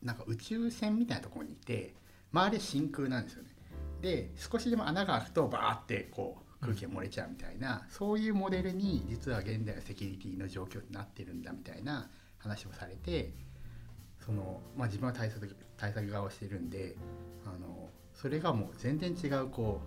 [0.02, 1.94] なんか宇宙船みたいなところにいて
[2.32, 3.50] 周り真空なんですよね。
[4.02, 13.34] で少しでも穴が開くとバーってこう空気が漏れちゃうみたいなそういうモデルに実は現在のセキュリティの状況になってるんだみたいな話をされて
[14.26, 16.95] その、まあ、自分は対策対策側をしてるんで
[17.45, 19.82] あのそれがもう全然違うこ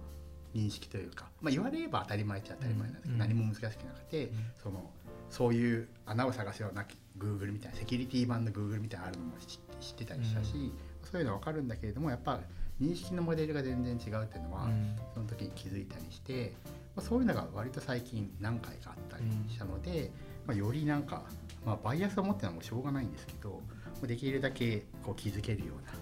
[0.55, 4.33] う認識というか、まあ、言われれば当たり前っちゃ当たり前なんですけど、うん、何も難しくなくて、うん、
[4.63, 4.91] その
[5.31, 9.33] そういう穴を探せばなき Google みたいなセキュリティ版の Google みたいなのあるのも
[9.81, 10.73] 知ってたりしたし、うん、
[11.11, 12.41] そういうのは分かるんだけれどもやっぱ
[12.81, 14.69] 認識のモデルが全然違うっていうのは、
[15.15, 16.53] その時に気づいたりして、
[16.95, 20.11] まあ、そういうのが割と最近何回かあったりしたので、
[20.47, 21.23] まあ、よりなんか、
[21.65, 23.61] まあ、バイアスを持ってるのもしょうがないんですけど
[24.07, 25.93] できるだけこう気づけるような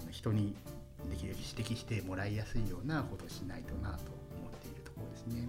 [0.00, 0.54] あの人に
[1.10, 3.96] できる指摘してもらいやすいようなことをしないとなと
[4.38, 5.48] 思っているところですね。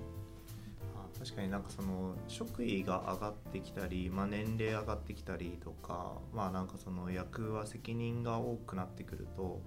[1.20, 9.62] 確かになんかその職位が上がってきたり、まあ、年齢上がってきたりとかまあなんかその役は責任が多くなってくると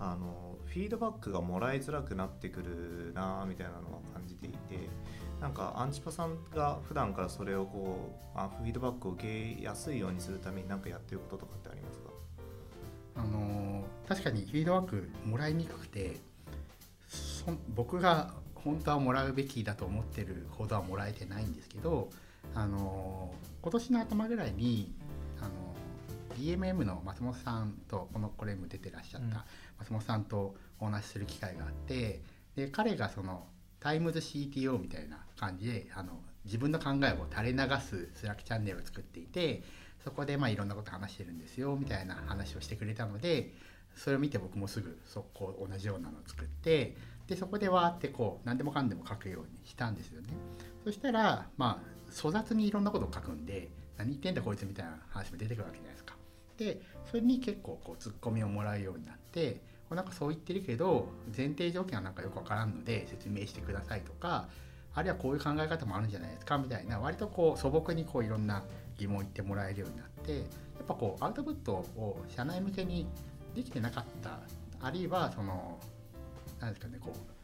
[0.00, 4.88] あのフィードバックがもらいづらくなってくるなみたいなのは感じていて
[5.40, 9.22] なんかアンチパさんが普段からそれをこうあフィードバックを受
[9.56, 12.10] けやすいようにするために何かやってることとかってありますか？
[13.16, 16.16] あの確かにフィードバックもらいにくくて
[17.74, 22.08] 僕が本当はもらうべきだと思ってるほどはもらえてないんですけど
[22.54, 24.92] あの今年の頭ぐらいに
[25.40, 25.50] あの
[26.36, 29.44] DMM の松本さんとこのこれも出てらっしゃった
[29.78, 32.22] 松本さんとお話しする機会があって
[32.56, 33.46] で彼がその
[33.80, 39.62] タイムズ CTO みたいな感じであの自分の考えを垂れ流す Slack チャンネルを作っていて
[40.04, 43.52] そこでまあいろんなこと話してるんですよみたいな話をしてくれたので
[43.96, 50.28] それを見て僕もすぐ速攻同じようなのを作ってでそこでわーってこう何でもかんでも書くようにしたんですよね。
[50.84, 56.03] そしたらまあ粗雑にいろんなことを書くんで何言ってんだこいつみたいな話も出てくるわけじゃないですか。
[56.56, 64.48] でそれに結構こうツッコミをもらうようになってなんかそう言ってるけど前提条件はなんかよくわからんので説明してくださいとか
[64.94, 68.62] あるいはこういう考え方もあるんじゃないですかみたいな割とこう素朴にこういろんな
[68.96, 70.40] 疑問を言ってもらえるようになってや
[70.82, 73.06] っぱこうアウトプットを社内向けに
[73.54, 74.40] できてなかった
[74.80, 75.78] あるいはその
[76.60, 77.34] 何ですかねこう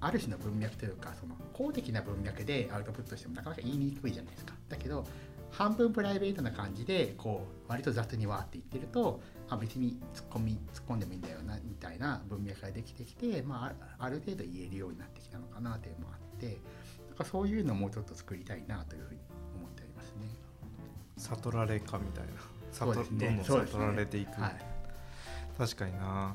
[0.00, 4.54] ある種の文脈というかその公的な文脈でアウトプットしてもなかなか言いにくいじゃないですか。
[4.68, 5.04] だけど
[5.52, 16.58] 半分プライベートな感じでこう割と雑にわーって言ってるとあ別に突っ込み突っ込んでもいいんだよなみたいな文脈ができてきて、まあ、ある程度言えるようになってきたのかなというのもあって
[17.08, 19.20] なんかそういうのをもうちょっと作りたいなというふうに
[19.56, 20.28] 思っておりますね。
[21.18, 22.30] 悟られかみたいな。
[22.72, 23.26] そうですね。
[23.26, 24.56] どんどん悟られていく、はい。
[25.58, 26.34] 確かにな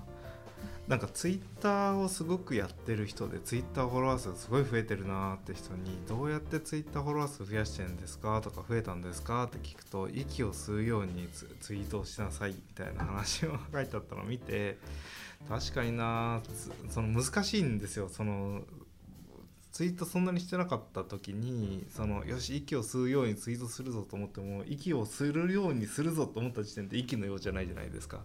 [0.87, 11.27] なんかツイッターをすごくやってる人でツイッターフォロワー数すごい増えてるなって人にどうやってツイッターフォロワー数増やしてんですかとか増えたんですかって聞くと息を吸うように
[11.59, 14.77] ツイートをしなさいみたいな話を書いてあったのを見て
[15.49, 16.41] 確かにな
[16.89, 18.61] その難しいんですよその
[19.73, 28.21] ツイートそんなにしてなかった時にそのよし息を吸うようにツイートするぞと思っても息をするようにするぞと思った時点で息のようじゃないじゃないですか。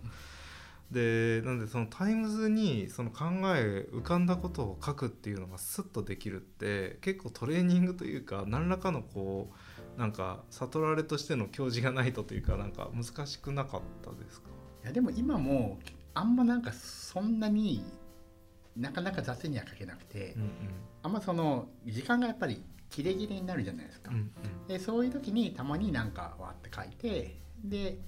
[0.92, 3.24] でなんでその times にその考
[3.57, 9.50] え浮かんだことを書くっていうのがスッとできるって結構トレーニングというか何らかのこ
[9.96, 14.48] うなんかサトラレとしての矜持がないとというかなんか難しくなかったですか？
[14.85, 15.78] いやでも今も
[16.14, 17.83] あんまなんかそんなに
[18.76, 20.50] なかなか雑には書けなくて、うん
[21.05, 24.31] あんまその時間がやっぱり切れ切れになるじゃないですか、うんうん。
[24.68, 27.98] でそういう時にたまになんかわーって書いてで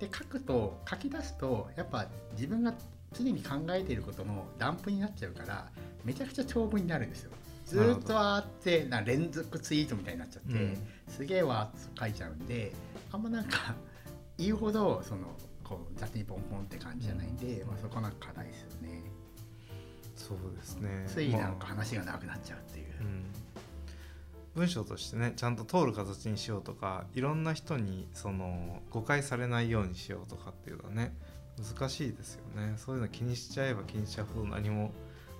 [0.00, 2.74] で書くと書き出すとやっぱ自分が
[3.12, 5.66] 常に考えていることのダンプになっちゃうから
[6.04, 7.32] めちゃくちゃ長文になるんですよ。
[7.64, 10.78] ずーっとあってな連続ツイートみたいになっちゃって、うん。
[11.06, 12.72] すげえわー書いちゃうんで
[13.12, 13.74] あんまなんか
[14.38, 19.02] 言うほどそのこう雑にポンポンって感じじゃないんで、まあ、そこなんか課題ですよね。
[20.16, 21.04] そうですね。
[21.06, 23.24] ついなんかまあ話がなくなっちゃうっていう、うん
[24.54, 31.14] 文章としてねちゃんと通る形にしようとかいろんな人にその誤解されないようにしようとかっていうのはね
[31.78, 32.74] 難しいですよね。
[32.76, 34.92] そういうの気にしちゃえば気にしちゃうほど何も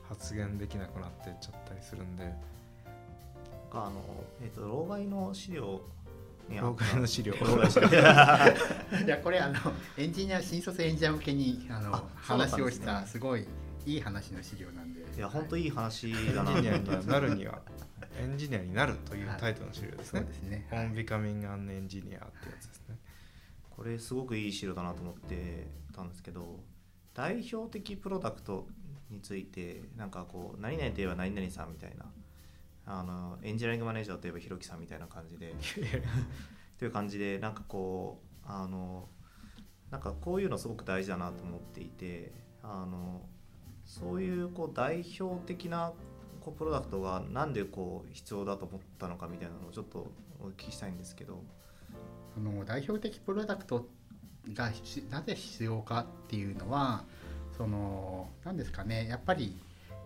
[0.08, 2.32] 発言できなくなってっちゃったりするんで。
[3.70, 3.92] あの、
[4.42, 5.80] えっと老害の資料
[6.48, 7.34] にあ老害の資料。
[9.04, 9.54] いやこれあの
[9.96, 13.46] エンジニア新卒エンジニア向けにあの話をしたすごい
[13.86, 15.00] いい話の資料なんで。
[15.16, 16.52] いや本当いいい話エだな。
[16.58, 17.60] ンジニアにはなるには
[18.18, 20.32] エンジニアになるというタイトルの資料ですねそうで。
[20.34, 22.98] すね、オンはいビカミングアンエンジニアってやつですね。
[23.70, 26.60] これすごくいい資料だなと思ってたんですけど
[27.14, 28.66] 代表的プロダクト
[29.10, 32.06] についてなんかこう何々といえば何々さんみたいな
[32.86, 35.54] あのエンジニアリングマネージャーといえばひろきさんみたいな感じで
[36.78, 39.08] という感じでなんかこうあの
[39.90, 43.28] なんかこういうのすごく大事だなと思っていてあの
[43.84, 45.92] そういうこう代表的な
[46.48, 51.42] こうプロダクトがなんでこう必要だと思ったのかみたいなのをちょっとお聞きしたいんですけど。
[52.36, 53.88] あの代表的プロダクト
[54.52, 54.70] が
[55.10, 57.04] なぜ必要かっていうのは
[57.56, 59.08] その何ですかね。
[59.08, 59.56] やっぱり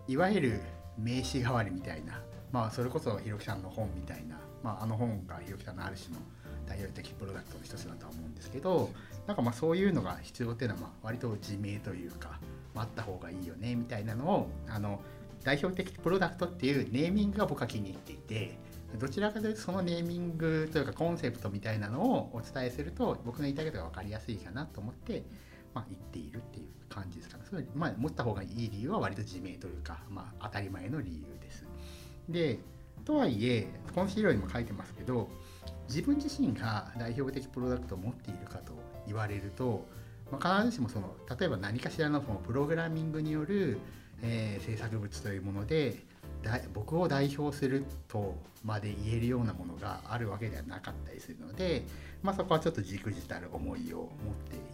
[0.07, 0.61] いわゆる
[0.97, 2.21] 名刺代わりみたいな。
[2.51, 6.21] まあそれこそひろきさんの本みたいな、まあ、あの本がひろきさんのある種の
[6.67, 8.91] 代表的プロダクトの一つだとは思うんですけど
[9.25, 12.39] なんかまあそういうのが必要っていうのはまあ割と自明というか、
[12.75, 15.01] まあ、あった方がいいよねみたいなのをあの
[15.43, 18.57] 代表的プロダクトっていうネーミングが僕は気に入っていて
[18.99, 25.23] どちらかというとそのネーミングというかコンセプトみたいなのをお伝えすると僕の言いたいことが分かりやすいかなと思って、
[25.73, 27.43] まあ、言っているっていう感じですかね。
[27.49, 31.65] それまあ、持った方がいい理由は割と自明というか、まあ、当たり前の理由です。
[32.29, 32.59] で
[33.03, 35.27] とはいえこの資料にも書いてますけど
[35.89, 38.73] 自分自身が代表的プロダクトを持っているかと
[39.05, 39.85] 言われると、
[40.31, 43.79] まあ、必ずしもその例えば何かしらのそのプログラミングによる、
[44.21, 45.97] えー制作物というもので
[46.41, 51.83] だ僕を代表するとまで言えるようなものがあるわけではなかったりするので、
[52.21, 54.09] まあ、そこはちょっとじくじたる思いを持っ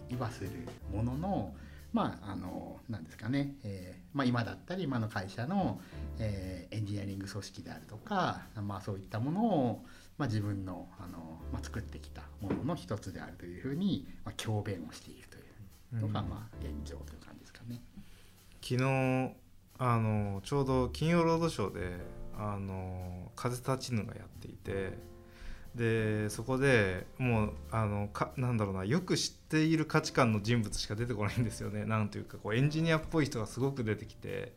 [0.08, 0.50] ていはする
[0.92, 1.54] ものの
[1.92, 5.80] まああのなんですかね、えーまあ、今だったり今の会社の、
[6.18, 9.84] えーエンジニアリング組織であるとか、まあ、そういったものを、
[10.18, 11.18] まあ、自分のあの、
[11.52, 15.40] まあ、作ってきたものの一つであるというふうに、まあ、強弁をしているとい
[15.98, 17.39] うのが、うんまあ、現状という感じ。
[18.62, 19.32] 昨日
[19.78, 21.96] あのちょうど金曜ロードショーで
[22.38, 24.98] あの風立ちぬがやっていて
[25.74, 31.84] でそこでもうあのかなんだろうなよく知っている価値観の人物しか出てこないんですよね。
[31.84, 34.52] なんというかこうエンジニアっぽい人がすごく出てきて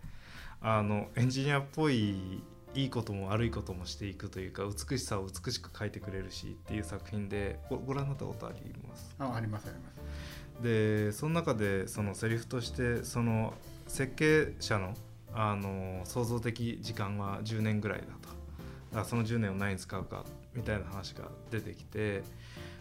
[0.61, 2.41] あのエンジニアっぽい
[2.73, 9.15] いいことも悪いこともしていくというか美しさを美しく描いてくれるしっていう作品でごご覧になったことあります？
[9.19, 10.63] あありますあります。
[10.63, 13.53] でその中でそのセリフとしてその
[13.93, 14.95] 設計者の
[15.35, 18.11] あの創造的時間は10年ぐらいだと。
[18.11, 20.25] だからその10年を何に使うか
[20.55, 22.23] みたいな話が出てきて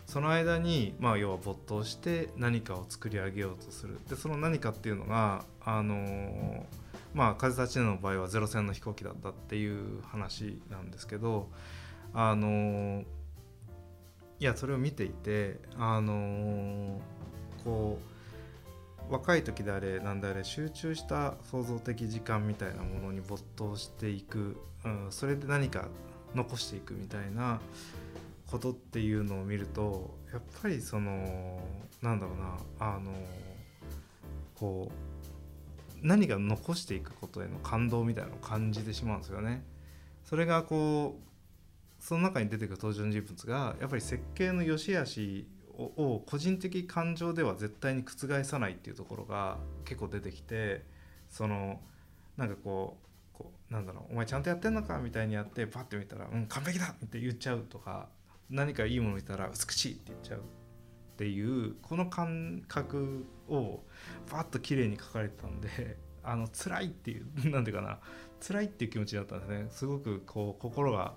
[0.07, 3.99] その間に、まあ、要は没頭して何かを作り上げようとする。
[4.09, 6.67] でその何かっていうのがあの
[7.13, 11.51] まあ風立ちぬの場合はゼロ戦の飛行機だったっていう話なんですけど
[12.15, 13.05] あの
[14.41, 17.01] いやそれを見ていてあの
[17.65, 18.12] こう
[19.13, 24.57] 若い時であれなんであれ集中した創造的時間みたいなものに没頭していく、
[24.87, 25.89] うん、それで何か
[26.35, 27.61] 残していくみたいな
[28.51, 31.61] ことっていうのを見るとやっぱりその
[32.01, 33.13] なんだろうなあの
[34.55, 39.63] こう何が残していくことへの感動みたいなのを感じてしまうんですよね。
[40.25, 45.47] それがこうその中に出てくる登場人物がやっぱり設計の良し悪し
[45.79, 50.85] を個人的感情では絶対に覆さないっていうところが結構出てきて
[51.29, 51.81] その
[52.37, 52.99] なんかこ
[53.35, 58.09] うこうなんだろうお前ちゃんとやってんのかみたいにやってパッて見たら「うん完璧だ!」って言っちゃうとか
[58.51, 60.43] 何かいいもの見たら「美しい!」って言っちゃうっ
[61.17, 63.83] ていうこの感覚を
[64.29, 67.99] パッと綺麗に書かれてたんであの辛いっていうなんていうかな
[68.41, 71.15] 辛いっていう気持ちだったんですねすごくこう心が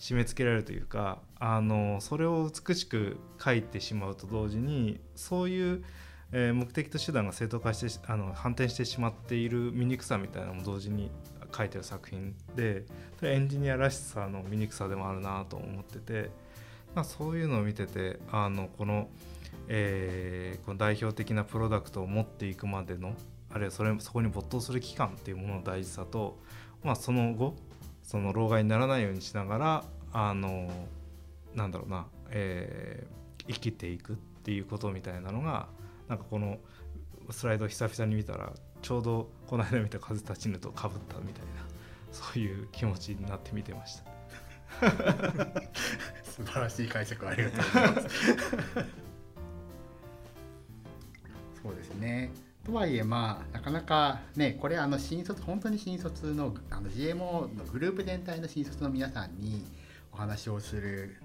[0.00, 5.84] 締め付けられるというかあのそれを美しく書いてしまうと同時にそういう、
[6.32, 11.10] え目的と手段が正当化してあの反転してしまっている醜さみたいなのも同時に
[11.54, 12.84] 書いてる作品で
[13.18, 16.30] それエンジニアらしさの醜さでもあるなと思ってて、
[16.94, 19.08] まあ、そういうのを見ててあのこの,、
[19.68, 23.14] えーこの代表的なプロダクトを持っていくまでの
[23.52, 26.38] あるいはそれそこに没頭する期間っていうものの大事さと、
[26.84, 27.56] まあ、その後
[28.10, 30.68] その老害にならないようにしながらあの
[31.54, 35.66] なんだろうな、えー生きていくっていうことみたいなのが
[36.08, 36.58] なんかこの
[37.30, 41.50] スライドを久々に見たらちょうどこの間見た「風立ちぬ」とかぶったみたいな
[42.12, 44.04] そういう気持ちになって見てました。
[46.22, 48.08] 素晴らしい解釈ありがとうございます。
[51.62, 52.30] そうですね。
[52.64, 59.64] とはいえまあなかなかねこれあの新卒本当に新卒のあの GMO のグループ全体の新卒の皆さんに
[60.12, 61.16] お話をする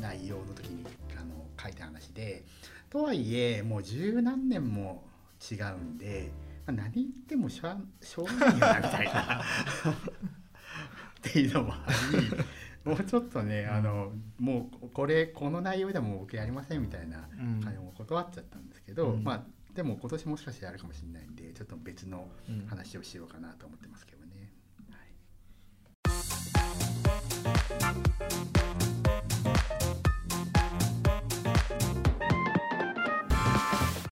[0.00, 0.84] 内容の時に
[1.18, 2.44] あの書いた話で
[2.90, 5.04] とはいえもう十何年も
[5.50, 6.30] 違うんで、
[6.66, 9.42] まあ、何言ってもしょうしょうがないよなみたいな。
[11.28, 17.60] っていうのもありもうちょっとね、あのもうこれこの内容でも僕やりませんみたいなうん。
[17.62, 19.24] 感じも断っちゃったんですけど、うん。
[19.24, 19.42] まあ
[19.74, 24.52] でも今年もしかしてやるかもしれないんでちょっと別のうん話をしようかなと思ってますけどね。
[24.90, 26.14] はい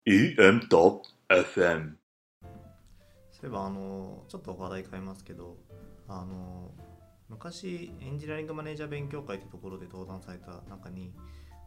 [0.04, 1.92] EM.FM
[3.30, 5.56] そういえばあのちょっと話題変えますけど
[6.08, 6.72] あの
[7.28, 11.12] 昔エンジニアリングマネージャー勉強会ってところで登壇された中に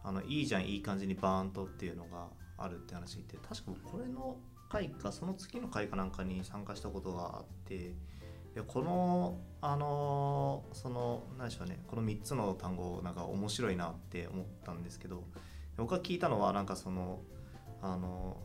[0.06, 2.28] あのいいじゃんいい感じにバーンとっていうのが
[2.58, 4.38] あるって話で確かこれの
[4.70, 7.89] 回かその次の回かなんかに参加したことがあってい
[8.56, 15.24] やこのあのその何でしょうねこの3つの単語なんか面白いなって思ったんですけど
[15.76, 17.22] 僕が聞いたのはなんかその
[17.82, 18.38] あの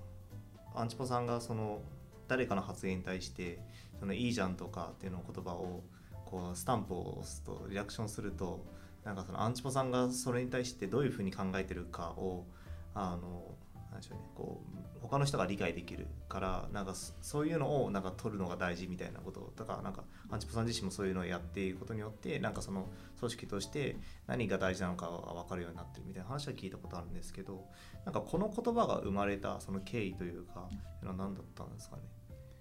[0.75, 1.83] アンチポさんがその
[2.27, 3.61] 誰かの発言に対して
[4.01, 5.83] 「そのいいじゃん」とかっていうの言葉を
[6.25, 8.65] こうスタンプを押すとリアクションすると
[9.05, 12.47] なんかそのアンチポさんがそれに対してどういうふうに考えてるかを
[12.95, 13.55] あの
[13.91, 22.87] なんでしょうねこう他の人が理解できるからなんかそういうのをなんか取るのが大事みたいなことだからなんかアンチポさん自身もそういうのをやっていくことによってなんかその
[23.19, 23.97] 組織として
[24.27, 27.65] 何が大事なのかが分かるようになってるみたいな話は聞いたことあるんですけど
[28.05, 32.03] なんかこの言葉が生まれたその経緯というかいうのは何だったんですかね？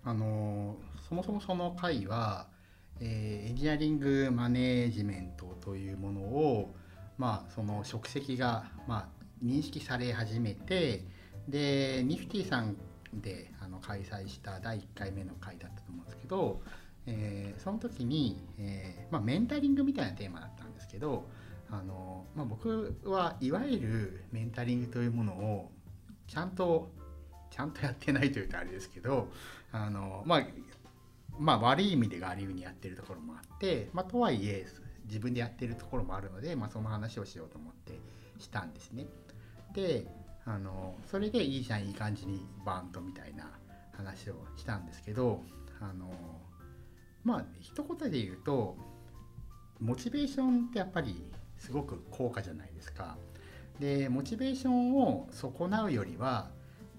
[0.03, 0.77] あの
[1.07, 2.47] そもそもその会は、
[2.99, 6.73] えーエンジニアリングマネージメントというものを、
[7.17, 11.05] まあ、その職責が、まあ、認識され始めて
[11.47, 12.77] でニフティさん
[13.13, 16.61] であの開催した第1回目の会だったと思うんですけど、
[17.07, 21.25] えーその時に、えーまあ、メンタリングみたいなテーマだったんですけど
[21.71, 25.71] あの、まあ、僕はいわゆるメンタリングというものを
[26.27, 26.91] ちゃんと
[27.49, 29.27] ちゃんとやってないというとあれですけど
[29.71, 30.43] あのまあ
[31.39, 34.67] まあ悪い意味で悪い意味にやってるところもあって、まあ、とはいえ
[35.05, 37.99] 自分でやってるところもあるので、まあ、その話をしようと思って
[38.37, 39.07] したんですね。
[39.73, 40.05] で
[40.45, 43.49] あのそれでいいじゃんいい感じにバンとみたいな
[43.93, 45.43] 話をしたんですけど
[45.79, 46.09] あの
[47.23, 48.75] まあ一言で言うと
[49.79, 51.23] モチベーションってやっぱり
[51.57, 53.17] すごく高価じゃないですか。
[53.79, 56.49] でモチベーションを損なうよりは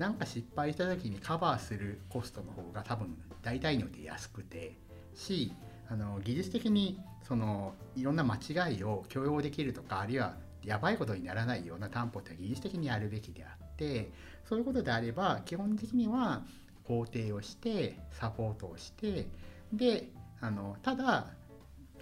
[0.01, 4.79] なんか失敗した時にカバーするコストの方が多分大体において安くて
[5.15, 5.53] し
[5.91, 14.11] あの技術的にそのいろんな間違いを許容できるとかあるいはやばいことにならないような担保って技術的にやるべきであって
[14.49, 16.45] そういうことであれば基本的には
[16.89, 19.29] 肯定をしてサポートをして
[19.71, 20.09] で
[20.41, 21.27] あのただ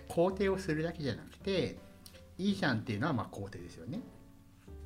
[0.09, 1.77] 肯定をするだけじゃなくて
[2.39, 3.99] いいじゃんっていうのはまあ肯定ですよね。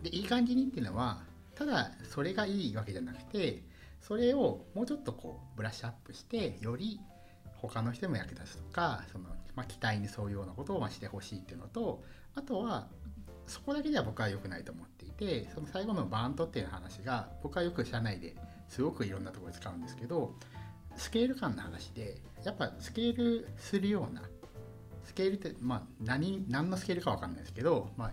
[0.03, 3.63] でいい感じにっていうのはただそれがいいわけじゃなくて
[4.01, 7.01] それをもうちょっとこうブラッシュアップしてより
[7.55, 12.03] 他の人も役立つとかその、まあ、期待に沿うようなことをしてほしいっていうのと
[12.35, 12.89] あとは
[13.47, 18.35] そこだけでは僕は良くないと思っていてその最後のバントっていう話が僕はよく社内で
[18.69, 20.35] すごくいろんなところで使うんですけど
[20.97, 24.23] スケール感の話でやっぱスケールするような
[25.05, 28.13] スケールってまあ何何のスケールか分かんないですけど、まあ、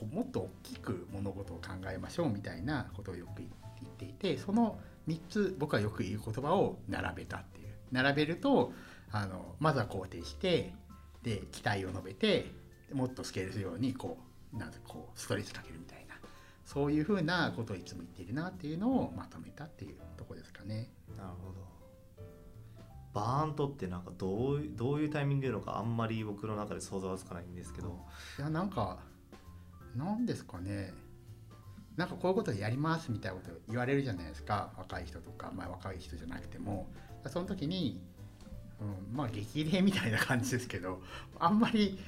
[0.00, 7.68] こうもっと大きく物事を考えましょうみたいなことをよく言っていてその3つ僕はよく言う言葉を並べたっていう。
[7.92, 8.72] 並べると
[9.10, 10.72] あのまずは肯定して
[11.22, 12.50] で期待を述べて
[12.92, 14.16] もっとスケールするようにこ
[14.54, 16.14] うなんかこうストレスかけるみたいな。
[16.64, 20.88] そういうふうなことをいつも言っているなっていうのをまとめたっていうとこですかね。
[21.18, 21.68] なるほど。
[23.12, 27.98] バーンとってなんかどうどういうタイミングでのかあんまり僕の中で想像はつかないんですけど。
[28.38, 29.00] いやなんか
[29.96, 30.92] なんですかね。
[31.96, 34.72] なんかこういうことやりますみたいなこと言われるじゃないですか。
[34.78, 36.88] 若い人とか、まあ、若い人じゃなくても。
[37.28, 38.00] その時に、
[38.80, 41.02] うん、まあ激励みたいな感じですけど
[41.38, 41.98] あんまり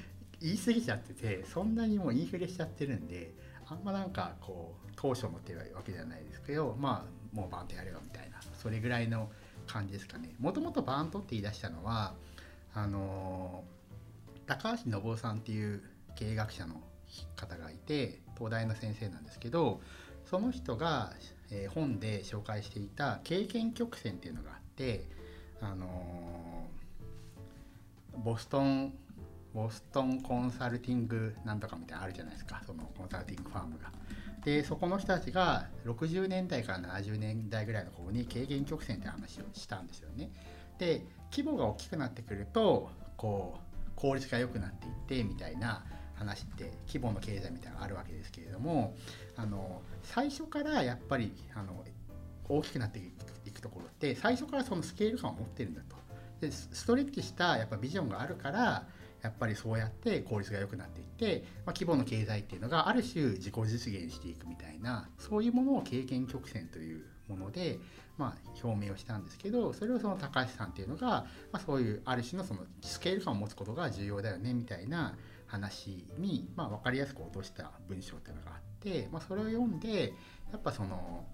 [0.40, 3.34] 言い過ぎちゃっててそんなにもうインフレしちゃってるんで
[3.66, 8.40] あんまなんかこう当初の手はわけじゃないですけどまあもうバンとやれよみたいな。
[8.62, 9.30] それぐらいの
[9.66, 10.34] 感じですかね。
[10.38, 12.14] もともとバントって言い出したのは
[12.74, 13.64] あの
[14.46, 15.82] 高橋信夫さんっていう
[16.14, 16.80] 経営学者の
[17.36, 19.80] 方がいて東大の先生なんですけど
[20.24, 21.12] その人が、
[21.50, 25.04] え本で紹介していた経験曲線っていうのがあって
[25.60, 26.66] あの
[28.24, 28.94] ボストン
[29.52, 33.92] ボストンコンサルティングなんとかみたいなのあるじゃないですかそのコンサルティングファームが。
[34.44, 40.30] でそこの人たちが60年代から70年代ぐらいの頃に経験曲線って話をしたんですよね。
[40.78, 45.84] で規模が大きくなってくるとこう効率が良くなっていってみたいな
[46.22, 48.94] 話って規模の経済みたいなのがあるわけですけれども
[49.36, 51.84] あの最初からやっぱりあの
[52.48, 55.96] 大きくなっていくところって最初からそのスケール感を持ってるんだと。
[56.40, 58.84] でスストレッチしたやっぱビジョンがあるから
[59.22, 67.78] やっぱりそうやって効率が良くなっていって、まあ、規模の経済っていうのがある種自己実現していくみたいなそういうものを経験曲線というもので、
[68.18, 75.14] まあ、表明をしたんですけどそれをその高橋さんっていうのが、まあ、そういうある種のそのスケール感を持つことが重要だよねみたいな
[75.52, 80.14] 話に、まあ、分かりやすく落とした文章っていうのがあって、まあ、それを読んで
[80.50, 81.26] やっぱその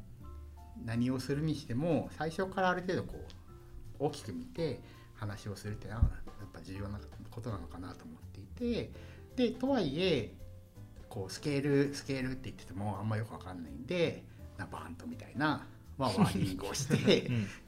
[0.85, 3.14] 何をするにしても最初からある程度こ
[4.01, 4.81] う大きく見て
[5.14, 6.05] 話をするっていうのは
[6.41, 6.99] やっぱ重要な
[7.31, 8.91] ことなのかなと思っていて
[9.37, 10.33] でとはいえ
[11.09, 14.25] こうスケールスケールって言っててもあんまよくわかんないんで
[14.57, 15.64] なバントみたいな、
[15.97, 17.31] まあ、ワーニングをして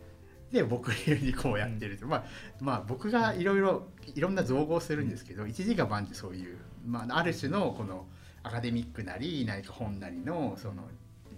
[0.52, 2.24] で僕流にこうやってると、まあ
[2.60, 8.06] まあ僕がいろいろいろんな造語をするんですけど一時が万事そういう、まあ、ある種のこの
[8.42, 10.84] アカデミックなり何か本なりのその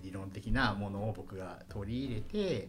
[0.02, 2.68] 理論的なものを僕が取り入れて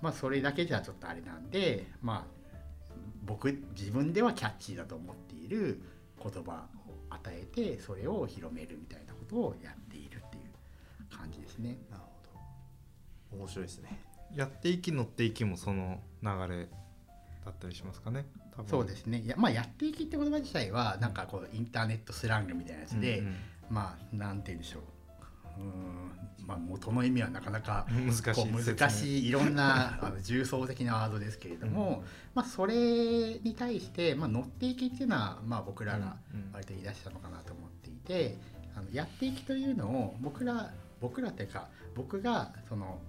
[0.00, 2.40] まあそれだけじゃちょっとあれなんでまあ
[3.24, 5.80] 僕自分ではキャッチーだと思っている
[6.22, 11.78] 言葉を与えてそれを広めるみたいなことをやっているっていう感じですね。
[11.90, 12.02] なる
[13.30, 13.38] ほど。
[13.38, 16.68] 面白いですねやっていき乗っていきもその流れ
[17.44, 18.26] だったりしますかね。
[18.68, 19.20] そうですね。
[19.20, 23.34] いや,、まあ、やっていきって言葉自体はなんかこうインターネットスラングみたいなやつで、うんうん。
[23.70, 24.82] まあなんて言うんでしょう。
[25.60, 26.46] うーん。
[26.46, 32.02] まあ元の意味はなかなか難しい難しいいろんな あの重層的なワードですけれども、
[32.34, 36.52] まあ、それに対して、まあ、乗っていきっていうのは、まあ、僕らがうんうん。
[36.52, 38.36] 割と言い出したのかなと思っていて、
[38.74, 43.00] あのやっていきというのを僕ら僕らっていうか僕がその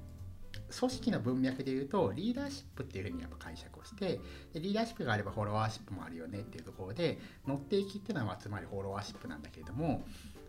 [0.79, 4.19] 組織の文脈で言うとリーダーシップっていうふうにやっぱ解釈をして
[4.53, 10.03] でリーダーシップがあればフォロワーシップもあるよねっていうところで乗っていきっていうのはつまりフォロワーシップなんだけれども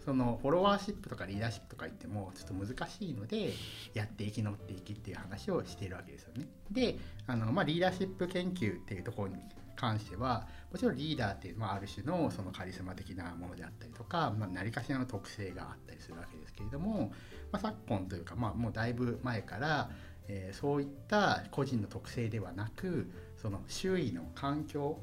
[0.04, 3.52] そのフォロワーシップとかリーダーシップとか言ってもちょっと難しいので
[3.94, 6.48] やって生き残っていきっていう話をしているわけですよね。
[6.70, 6.96] で
[7.26, 9.36] あの、まあ、リーダーシップ研究っていうところに
[9.76, 17.12] 関してはもちろんリーダーっていうのはある種のそのカリスマ的なものであったりとか、まあ、何かしらの特性があったりするわけですけれども、
[17.52, 19.90] まあ、昨今というか、まあ、もうだいぶ前から、
[20.28, 24.98] えーそういった個人の特性ではなくその周囲の環境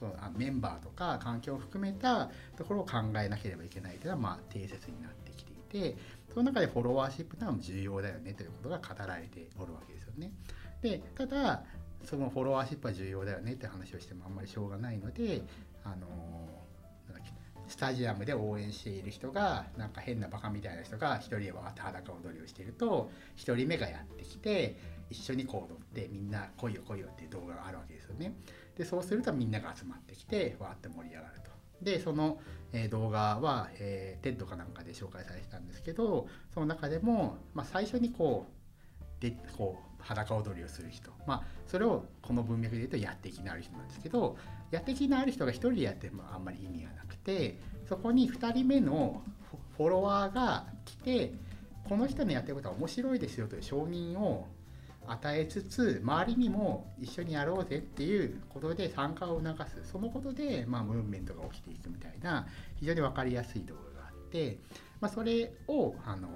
[0.00, 2.92] そうあメンバーとか環境を含めたところを考
[3.22, 5.56] えなければいけないというのはまあ定説になってきてい
[5.92, 5.96] て
[6.32, 10.32] その中でフォロワーシップというのは重要だよねということが語られておるわけですよね。
[10.82, 11.62] でただ
[12.04, 15.42] そのフォロワーシップは重要だよねって話をしてもあんまりしょうがないので
[15.84, 16.06] あの
[17.74, 24.78] スタジアムで応援している人がなんか変なバカみたいな人が一人でわーって裸踊りをしていると一人目がやってきて
[25.10, 28.32] 一緒にこう踊ってみんな来いよ来いよっていう動画があるわけですよね。
[28.78, 31.50] でそうするとみんなが集まってきてわーって盛り上がると。
[31.82, 32.38] でその、
[32.72, 44.36] え動画は、えー、TED かなんかで紹介されてたんですけどその中でも、まあ、最初にこうでこう裸踊りをする人、まあ、それをこの文脈で言うとやっていきのある人なんですけど
[44.74, 47.58] やってきのある人が1人でやってもあんまり意味がなくて
[47.88, 51.32] そこに2人目のフォフォロワーが来て
[51.88, 54.48] この人のやってることは面白いですよという承認を
[55.06, 59.90] 与えつつ周りにも一緒にやろうぜっていうことで参加を促す。
[59.92, 62.46] そのことで、まあ、ムーブメントが起きていくみたいな
[62.76, 64.58] 非常に分かりやすい動画があって、
[65.00, 66.28] まあ、それをあの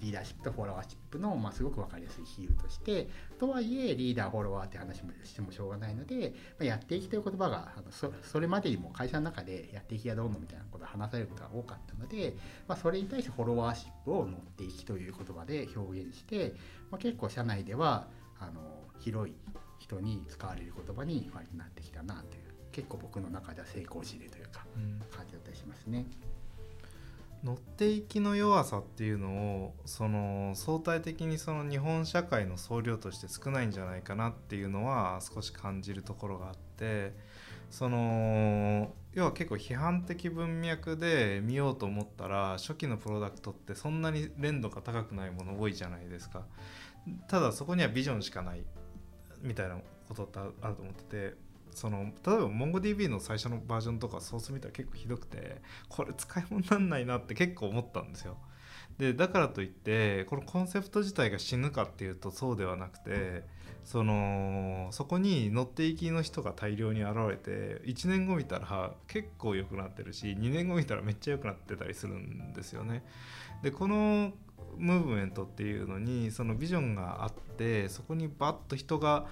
[0.00, 12.34] リーダーシップとフォロワーシップの、まあ、すごく分かりやすい比喩としてとはいえリーダーフォロワーって話もしてもしょうがないので、まあ、やっていきという言葉があのそそれまでにも会社の中でやっていきがどうのみたいなことを話されることが多かったので、
[12.68, 16.54] まあ、それに対してフォロワーシップを乗っていきという言葉で表現して、
[16.90, 18.60] まあ、結構社内ではあの
[18.98, 19.34] 広い
[19.78, 26.04] 人に使われる言葉に割となってきたなという結構僕の中では成功事例というかうん感じだったりしますね。
[27.46, 37.14] 乗っていきの弱さっていうのをその相対的にその日本社会の総量として少ないんじゃないかなっていうのは少し感じるところがあって
[37.70, 46.46] その要は結構批判的文脈で見ようと思ったら初期のプロダクトってそんなに連度が高くないもの多いじゃないですか。
[47.28, 48.64] ただそこにはビジョンしかない
[49.40, 49.78] みたいな
[50.08, 51.45] ことってあると思ってて
[51.76, 55.60] その例えば MongoDB の最初のバージョンとかソース見たら結構ひどくて
[55.90, 58.38] これ使い物になんないなって結構思ったんですよ。
[58.96, 63.44] でだからといってこのコンセプト自体が死ぬかっていうとそうではなくて
[63.84, 73.04] そのそこに乗っていきの人が大量に現れて1年後見たら結構良くなってるし2年後見たらめっちゃ良くなってたりするんですよね。
[73.62, 74.32] でこの
[74.78, 79.26] ムーブメントっていうのにそのビジョンがあってそこにバッと人が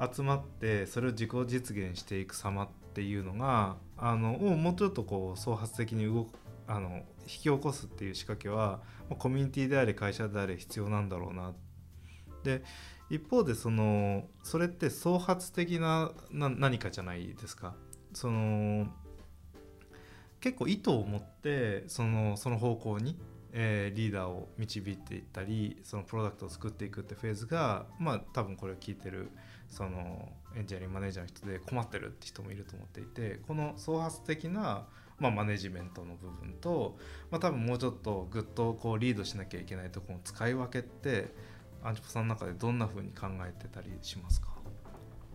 [0.00, 6.28] 集まってそれを自己実現していく様っていうのがあのをもうちょっとこう創発的に動く
[6.66, 8.80] あの引き起こすっていう仕掛けは
[9.18, 11.52] コミュニティであれ会社であれ必要なんだろうな。
[12.44, 12.62] で
[13.10, 17.74] 一方でそのそれって創発的なな何かじゃないですか。
[18.14, 18.86] その
[20.40, 23.18] 結構意図を持ってそのその方向に、
[23.52, 29.28] えーリーダーを導いていったりそのプロダクトを作っていくってフェーズがまあ多分これを聞いてる
[29.70, 34.86] そのエンジニアリングマネージャーの人で困ってるって人もいると思っていてこの創発的な、
[35.18, 36.98] まあ、マネジメントの部分と、
[37.30, 41.32] まあ、多分もうちょっとぐっとこうリードしなきゃいけないところの使い分けって
[41.82, 44.48] アンチポさんの中でどんな風に考えてたりしますか？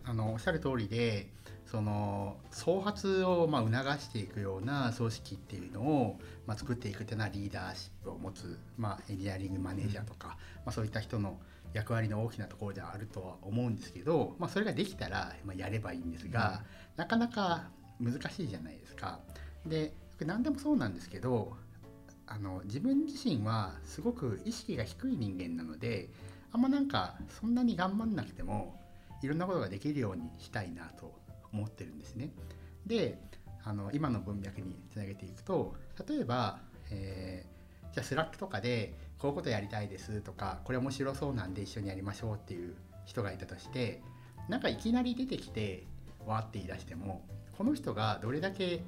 [0.04, 1.30] あのおっしゃる通りで
[1.66, 10.36] その創発をまあ促していくような組織っていうのを、まあ、作っていくっていうのはリーダーシップを持つ、まあ、エンジニアリングマネージャーとか、ま
[10.68, 11.40] あ、そういった人の
[11.76, 16.64] 役割の大きなところではあるとは思うんですけど、まあ、それができたら、まあ、やればいいんですが、
[16.96, 17.68] なかなか
[18.00, 19.20] 難しいじゃないですか。
[19.66, 21.58] で何でもそうなんですけど
[22.28, 26.10] あの自分自身はすごく意識が低い人間なので
[26.54, 28.80] あんまなんかそんなに頑張んなくても
[29.22, 31.12] いろんなことができるようにしたいなと
[31.52, 32.30] 思ってるんですね。
[32.86, 33.20] で
[33.66, 35.76] あの今の文脈につなげていくと
[36.08, 36.60] 例えば、
[36.90, 37.56] えー
[37.96, 38.94] じゃあスラックとかで
[39.26, 44.04] こういうことやりたいですとかこれ面白そうなんで一緒にやりましょうっていう人がいたとして
[44.50, 45.88] なんかいきなり出てきて
[46.28, 47.26] わーって言い出しても
[47.58, 48.84] この人がどれだけ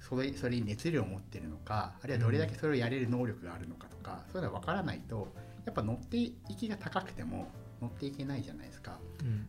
[0.00, 5.28] それそれに熱量を持ってるのかあるいはどれだけそれをやれる能力があるのかとか、そういうのは分からないと
[5.66, 7.48] やっぱ乗っていきが高くても
[7.82, 8.98] 乗っていけないじゃないですか。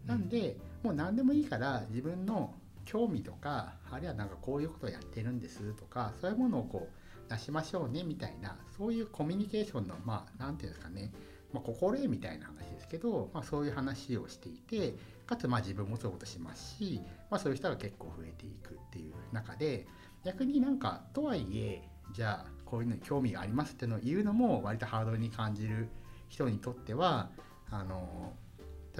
[0.05, 2.53] なんでもう何でもいいから自分の
[2.83, 6.98] 興味とかあるいはなんかこういうことをやってるんですとかそういうものをこう
[7.29, 11.11] 出しましょうねみたいなそういうコミュニケーションのまあ何て言うんですかね、
[11.53, 19.87] まあ、心得みたいな話ですけど、まあ、そういう話をしていてかつまあ自分もそういうことしますし、まあ、そういう人が結構増えていくっていう中で
[20.25, 21.81] 逆になんかとはいえ
[22.13, 25.89] じゃあこういうのに興味がありますっていうのを言うのも割とハードルに感じる
[26.27, 27.29] 人にとっては
[27.69, 28.33] あの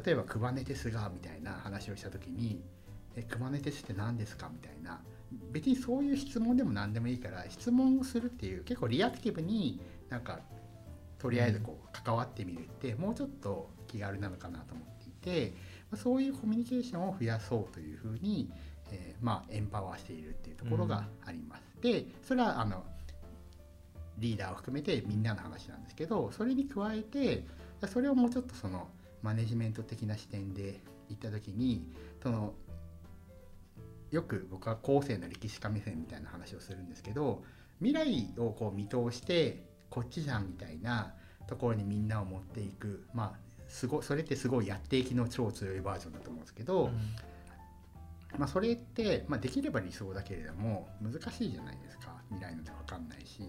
[0.06, 2.62] 例えば Kubernetes がみたいな話をした時に
[3.16, 5.02] 「え Kubernetes って何ですか?」みたいな
[5.52, 10.40] 別にそういう質問でも何でもいいから質問をするっていう結構リアクティブになんか
[11.20, 15.54] とりあえずこう関わってみるってもうちょっと気軽なのかなと思っていて
[15.92, 18.50] まそういうコミュニケーションを増やそうというふうに、
[18.92, 21.64] えーまあ、エンパワーしているっていうところがあります。
[21.82, 22.84] でそれはあの
[24.18, 27.46] リーダーを含めてみんなの話なんですけどそれに加えて
[27.88, 28.90] それをもうちょっとその
[29.22, 31.86] マネジメント的な視点で言った時に
[32.22, 32.54] その
[34.12, 37.44] よく僕は後世の歴史家目線みたいな話をするんですけど
[37.82, 41.14] 未来をこう見通してこっちじゃんみたいな
[41.48, 46.90] ところにみんなを持っていくまあすごそれってすごいやっていきの超強いバージョンだと思うんですけど、
[48.38, 52.16] まあ、それって、まあ、できれば理想だけれども難しいじゃないですか。
[52.30, 53.44] 未来のって分かんないし。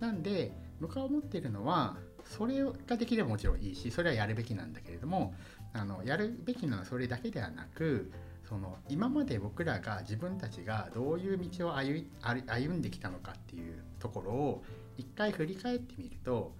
[0.00, 5.34] なんで僕は思っているのはそれができればもちろんいいしそれはやるべきなんだけれども
[5.72, 8.12] あのやるべきなのはそれだけではなく
[8.48, 14.64] その今まで僕らが自分たちがどういう道を歩歩んできたのかっていうところを
[14.96, 16.54] 一回振り返ってみると、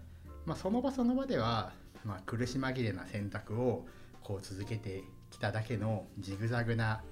[0.44, 1.72] まあ、その場その場では、
[2.04, 3.86] まあ、苦し紛れな選択を
[4.22, 7.02] こう続けてきただけのジグザグな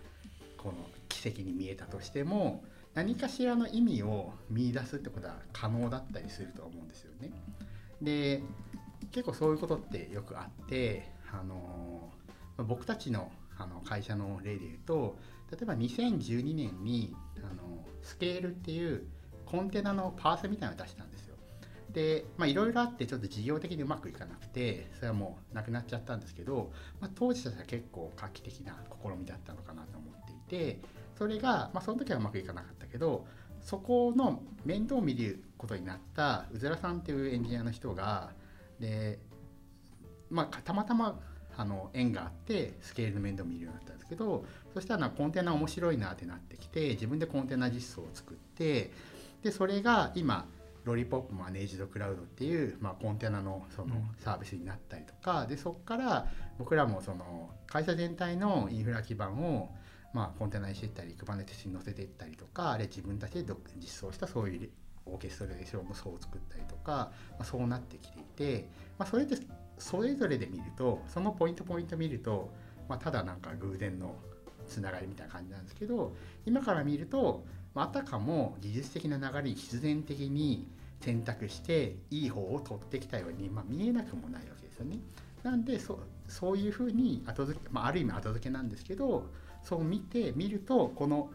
[0.58, 0.74] この
[1.08, 2.62] 奇跡に見えたとしても
[2.92, 7.30] 何かしらの意味を見出すってことは可能だったりすると思うんですよね。
[8.02, 8.42] で
[9.10, 12.12] 結構そういうことってよくあってあの
[12.58, 15.18] ま僕たちのあの会社の例で言うと
[15.50, 19.06] 例えば2012年にあのスケールっていう
[19.44, 21.36] コンテナのパースみたいなのを出したんですよ。
[21.92, 30.80] でいろいろあってちょっと事業的にうまくいかなくてそれはもうなくなっちゃったんですけど、まあ、当時としては結構画期的な試みだったのかなと思っていて
[31.16, 33.26] それが、まあ、その時はうまくいかなかったけど
[33.62, 38.32] そこの面倒を見ることになったうずらさんっていうエンジニアの人が
[38.78, 39.18] で、
[40.28, 41.18] まあ、たまたま
[41.56, 44.44] あの縁があってスケールの面倒を見るようになったんですけど
[44.74, 48.90] そしたらコンテナ面白いなってなってきて自分でコンテナ実装を作って
[49.42, 50.46] でそれが今
[50.84, 56.26] ロリポップマネージドクラウドっていう、まあ、コンテナのそのサービスになったりとか、でそこから
[56.60, 59.68] 僕らもその会社全体のインフラ基盤を
[60.16, 64.70] まあ、コンテナにしていったり Kubernetes に載せていったりとかあれ自分たちで独実装したそういう
[65.04, 69.36] オーケストレーションの層を作ったりとか、まあ、そうなってきていて、まあ、それって
[69.78, 72.50] それぞれで見るとそのポイントポイント見ると、
[72.88, 74.14] まあ、ただなんか偶然の
[74.68, 76.14] つながりみたいな感じなんですけど
[76.44, 80.66] 今から見ると、まあ、たかも技術的な流れに必然的に
[81.00, 84.98] 選択していい方を取ってきたように、まあ、見えなくもないわけですよね。
[85.42, 89.26] なんでそそういうふうに後付け、まあ、ある意味後付けなんですけど
[89.62, 91.30] そう見てみるとこの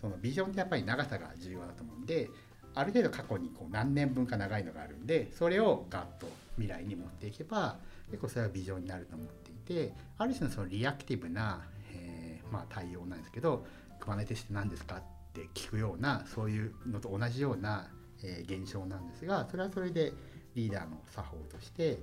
[0.00, 2.30] そのビジョンってやっぱり長さが重要だと思うんで
[2.74, 7.78] ある程度過去にこう何年分か長いのがあるんでそれをガッと未来に持っていけば
[8.10, 13.66] 結構それはビジョンになると思っていてある種のそのリアクティブな、えーまあ、対応なんですけど
[14.00, 17.88] 「クマネテスって何ですか?」って聞くようなそういうのと同じような、
[18.22, 20.12] えー現象なんですがそれはそれで
[20.54, 21.98] リーダーの作法として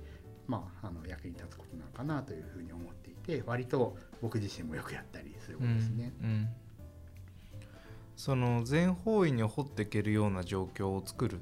[0.48, 6.12] まあ、あの役に立つことなのかなというふうに思っていて割と僕自身もよくやったりすることですね。
[6.22, 6.48] うんうん
[8.16, 11.38] その全方位に掘っていけるような状況を作るっ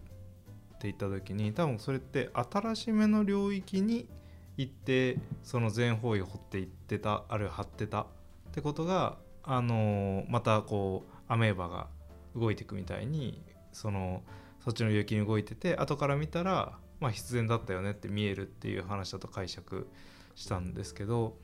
[0.79, 4.09] て言った時に多分それって新しめの領域に
[4.57, 8.07] 行ってその全方位を掘っていってたあるいは張ってたっ
[8.53, 11.89] てことがあのまたこうアメーバが
[12.35, 14.22] 動いていくみたいにその
[14.64, 19.87] そっちの領域に動いてて後から見たらまあ必然だったよねって見えるっていう話だと解釈
[20.35, 21.37] したんですけど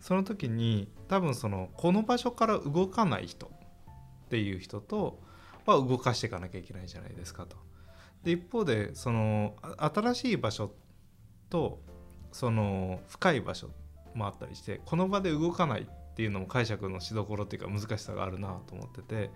[0.00, 5.20] その時に多分そのこの場所から動かない人っていう人と
[5.66, 7.56] は動かしていかなきゃいけないじゃないですかと。
[8.24, 10.72] で一方でその新しい場所
[11.50, 11.80] と
[12.30, 13.68] その深い場所
[14.14, 19.30] もあったりしてこの場で動かないっていうのも解釈のしどころっていうか難しさがあるなと思ってて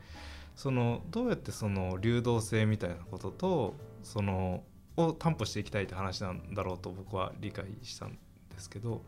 [0.54, 4.62] そのどうやってその流動性みたいなこととその
[4.96, 8.18] を担保していきたいって話なんだろうと僕は理解したんで
[8.58, 9.02] すけど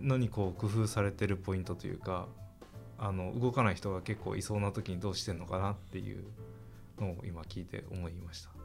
[0.00, 2.28] 何こう工夫されてるポイントというか
[2.98, 6.24] あの動かない人が結構いそうな時にどうしてんのかなっていう
[7.00, 8.57] のを今聞いて思いました。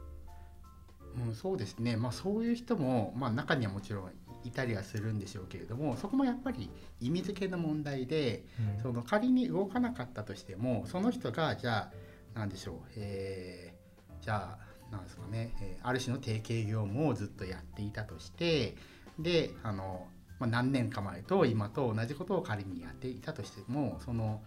[1.26, 4.12] うん、そうですね、まあ、そういう人も、まあ、中にはもちろん
[4.44, 8.44] いたりはするんでしょうけれどもそこもやっぱり意味付けの問題で、
[8.82, 11.92] その仮に動かなかったとしてもその人がじゃあ
[12.34, 13.84] 何でしょう、えー
[14.24, 18.76] じゃあなんですかね、えーある種の提携業務をずっとやっていたとして
[19.18, 20.06] であの、
[20.38, 24.42] まあ、何年か前と今と同じことを仮にやっていたとしてもその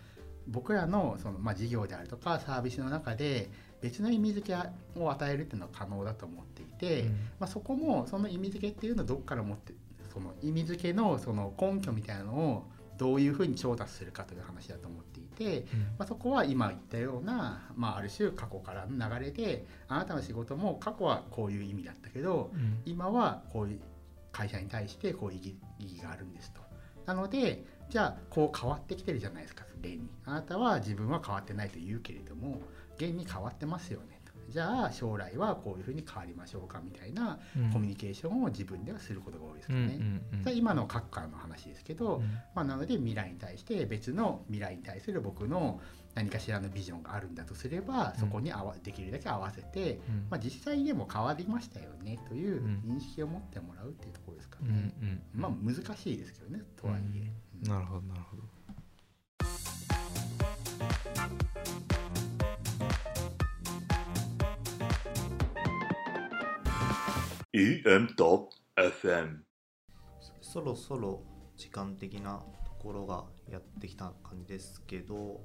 [0.48, 3.50] 僕らのその、まあ、事業であるとかサービスの中で
[3.82, 9.74] 別の意味付けを与えるっていうのは可能だと思っていて、うんまあ、そこもその意味付けっていうのをどっから持って
[10.12, 12.64] その意味付けのその根拠みたいなのを
[12.98, 15.68] どういうふうに調達するかという話だと思っていて、
[16.00, 23.80] まあ、そこは今言ったような、まあ、ある種過去からの流れであなたの仕事も過去はこういう意味だったけどうん今はこういう
[24.32, 25.40] 会社に対してこういう
[25.80, 26.62] 意義があるんですと。
[27.06, 30.10] なのでじゃあこう変わってきてるじゃないですか現に。
[30.26, 32.62] あなたは自分は変わってないと言うけれども
[32.98, 34.20] 現に変わってますよね。
[34.26, 34.34] と。
[34.50, 37.72] じゃあ将来はこういうふうに変わりましょうかみたいなうん。
[37.72, 40.22] コミュニケーションを自分ではすることが多いですうんよね。
[40.46, 40.58] うん。
[40.58, 42.24] 今の各からの話ですけど、うん。
[42.56, 45.82] まあ、なので未来に対して別の未来に対する僕の
[46.16, 50.28] 何かしらのビジョンがあるんだとすればそこに合わできるだけ合わせて、うん。
[50.30, 54.94] まあ、実際でも変わりましたよねといううん認識を持ってもらうっていうところですかうんね。
[55.02, 55.22] うん。
[55.34, 57.32] まあ難しいですけどねとはいえ。
[57.64, 57.70] うん。
[57.70, 58.44] なるほどなるほど
[67.58, 69.38] EM.FM
[70.42, 71.24] そろそろ
[71.56, 75.42] 時間的なところがやってきた感じですけど、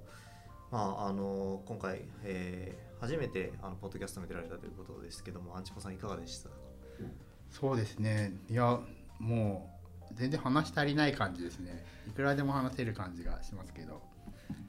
[0.70, 6.54] まあ、あの今回、えー初めてあのポッドキャストに出られたということですけどもアンチポさんいかがでしたか？
[7.50, 8.32] そうですね。
[8.48, 8.78] いや
[9.18, 9.68] も
[10.08, 11.84] う全然話し足りない感じですね。
[12.06, 14.00] いくらでも話せる感じがしますけど。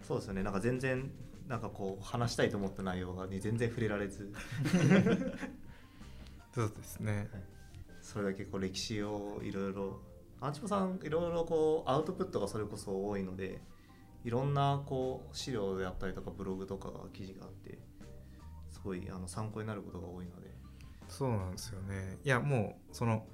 [0.01, 0.41] そうですよね。
[0.41, 1.11] なんか全然
[1.47, 4.33] なんかこう話したいと思った内容が、ね、全然触れられず
[6.53, 7.29] そうですね。
[8.01, 9.99] それだけこう歴史をいろいろ
[10.41, 13.61] アンチポさんいろいろこうアウトプットがそれこそ多いので
[14.23, 17.79] いろんなこう資料であったりとかブログとかが記事があって
[18.69, 20.53] すごいあの参考になることが多いので。
[21.07, 22.17] そうなんですよね。
[22.23, 23.25] いやもうその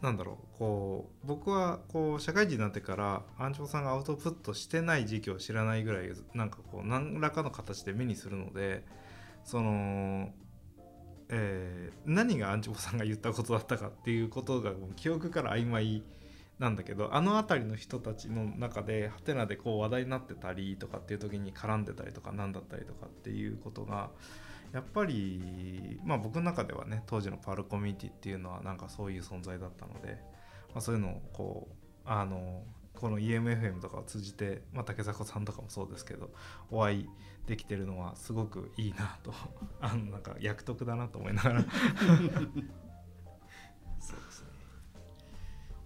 [0.00, 8.84] なんだろうこう僕はこう社会人になってからアンチョさんがアウトプットしてない時期を知らないぐらいなんかこう何らかの形で目にするので
[9.44, 10.30] その、
[11.32, 16.02] えー何がアンチョさんが言ったことだったかっていうことがもう記憶から曖昧
[16.58, 24.10] なんだけどあの辺りの人たちの中でハテナでこう話題になってたりとかっていう時に絡んでたりとか何だったりとかっていうことが
[24.72, 30.18] やっぱりまあ僕の中ではね当時のパールコミュニティっていうのはなんかそういう存在だったので、
[30.72, 31.74] まあ、そういうのをこう
[32.04, 32.62] あの
[32.94, 36.30] この EMFM とかを通じて、まあ、竹迫さんとかもそうですけど
[36.70, 37.08] お会い
[37.46, 39.32] できてるのはすごくいいなと。
[39.80, 41.62] あのなんか役得だなと思いながら。
[44.00, 44.48] そうですね。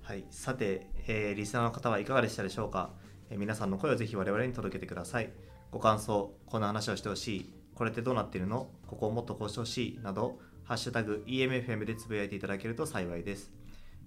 [0.02, 0.26] はい。
[0.30, 2.90] さて、えーリスナーの方はいかがでしたでしょうか、
[3.30, 5.32] えー皆さんの声をぜひ我々に届けてください。
[5.70, 7.54] ご感想こんな話をしてほしい。
[7.74, 8.70] これってどうなってるの？
[8.86, 13.52] ここをもっとこうしてほしいなどハッシュタグ EMFM でつぶやいていただけると幸いです。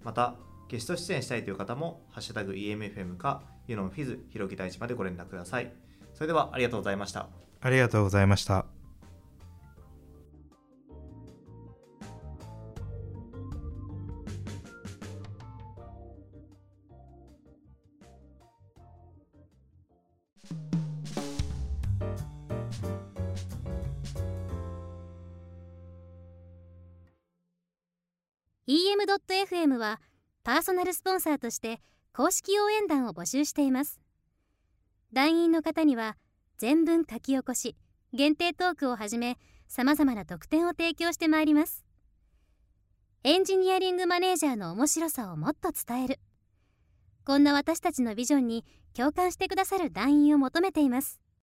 [0.03, 0.35] また
[0.69, 5.73] ゲスト出演したいという方もハッシュタグ EMFM かユノンフィズひろき大地までご連絡ください。
[6.19, 7.29] それではありがとうございました
[7.61, 8.65] ありがとうございました。
[28.67, 29.99] EM.FM は
[30.43, 31.79] パーソナルスポンサーとして
[32.13, 33.99] 公式応援団を募集しています
[35.13, 36.17] 団員の方には
[36.57, 37.75] 全文書き起こし
[38.13, 39.37] 限定トークをはじめ
[39.67, 41.85] さまざまな特典を提供してまいります。
[43.23, 46.19] エンジニアリングマネージャーの面白さをもっと伝える。
[47.25, 51.19] こんな私たちのビジョンに共感してくださる団員を求めています。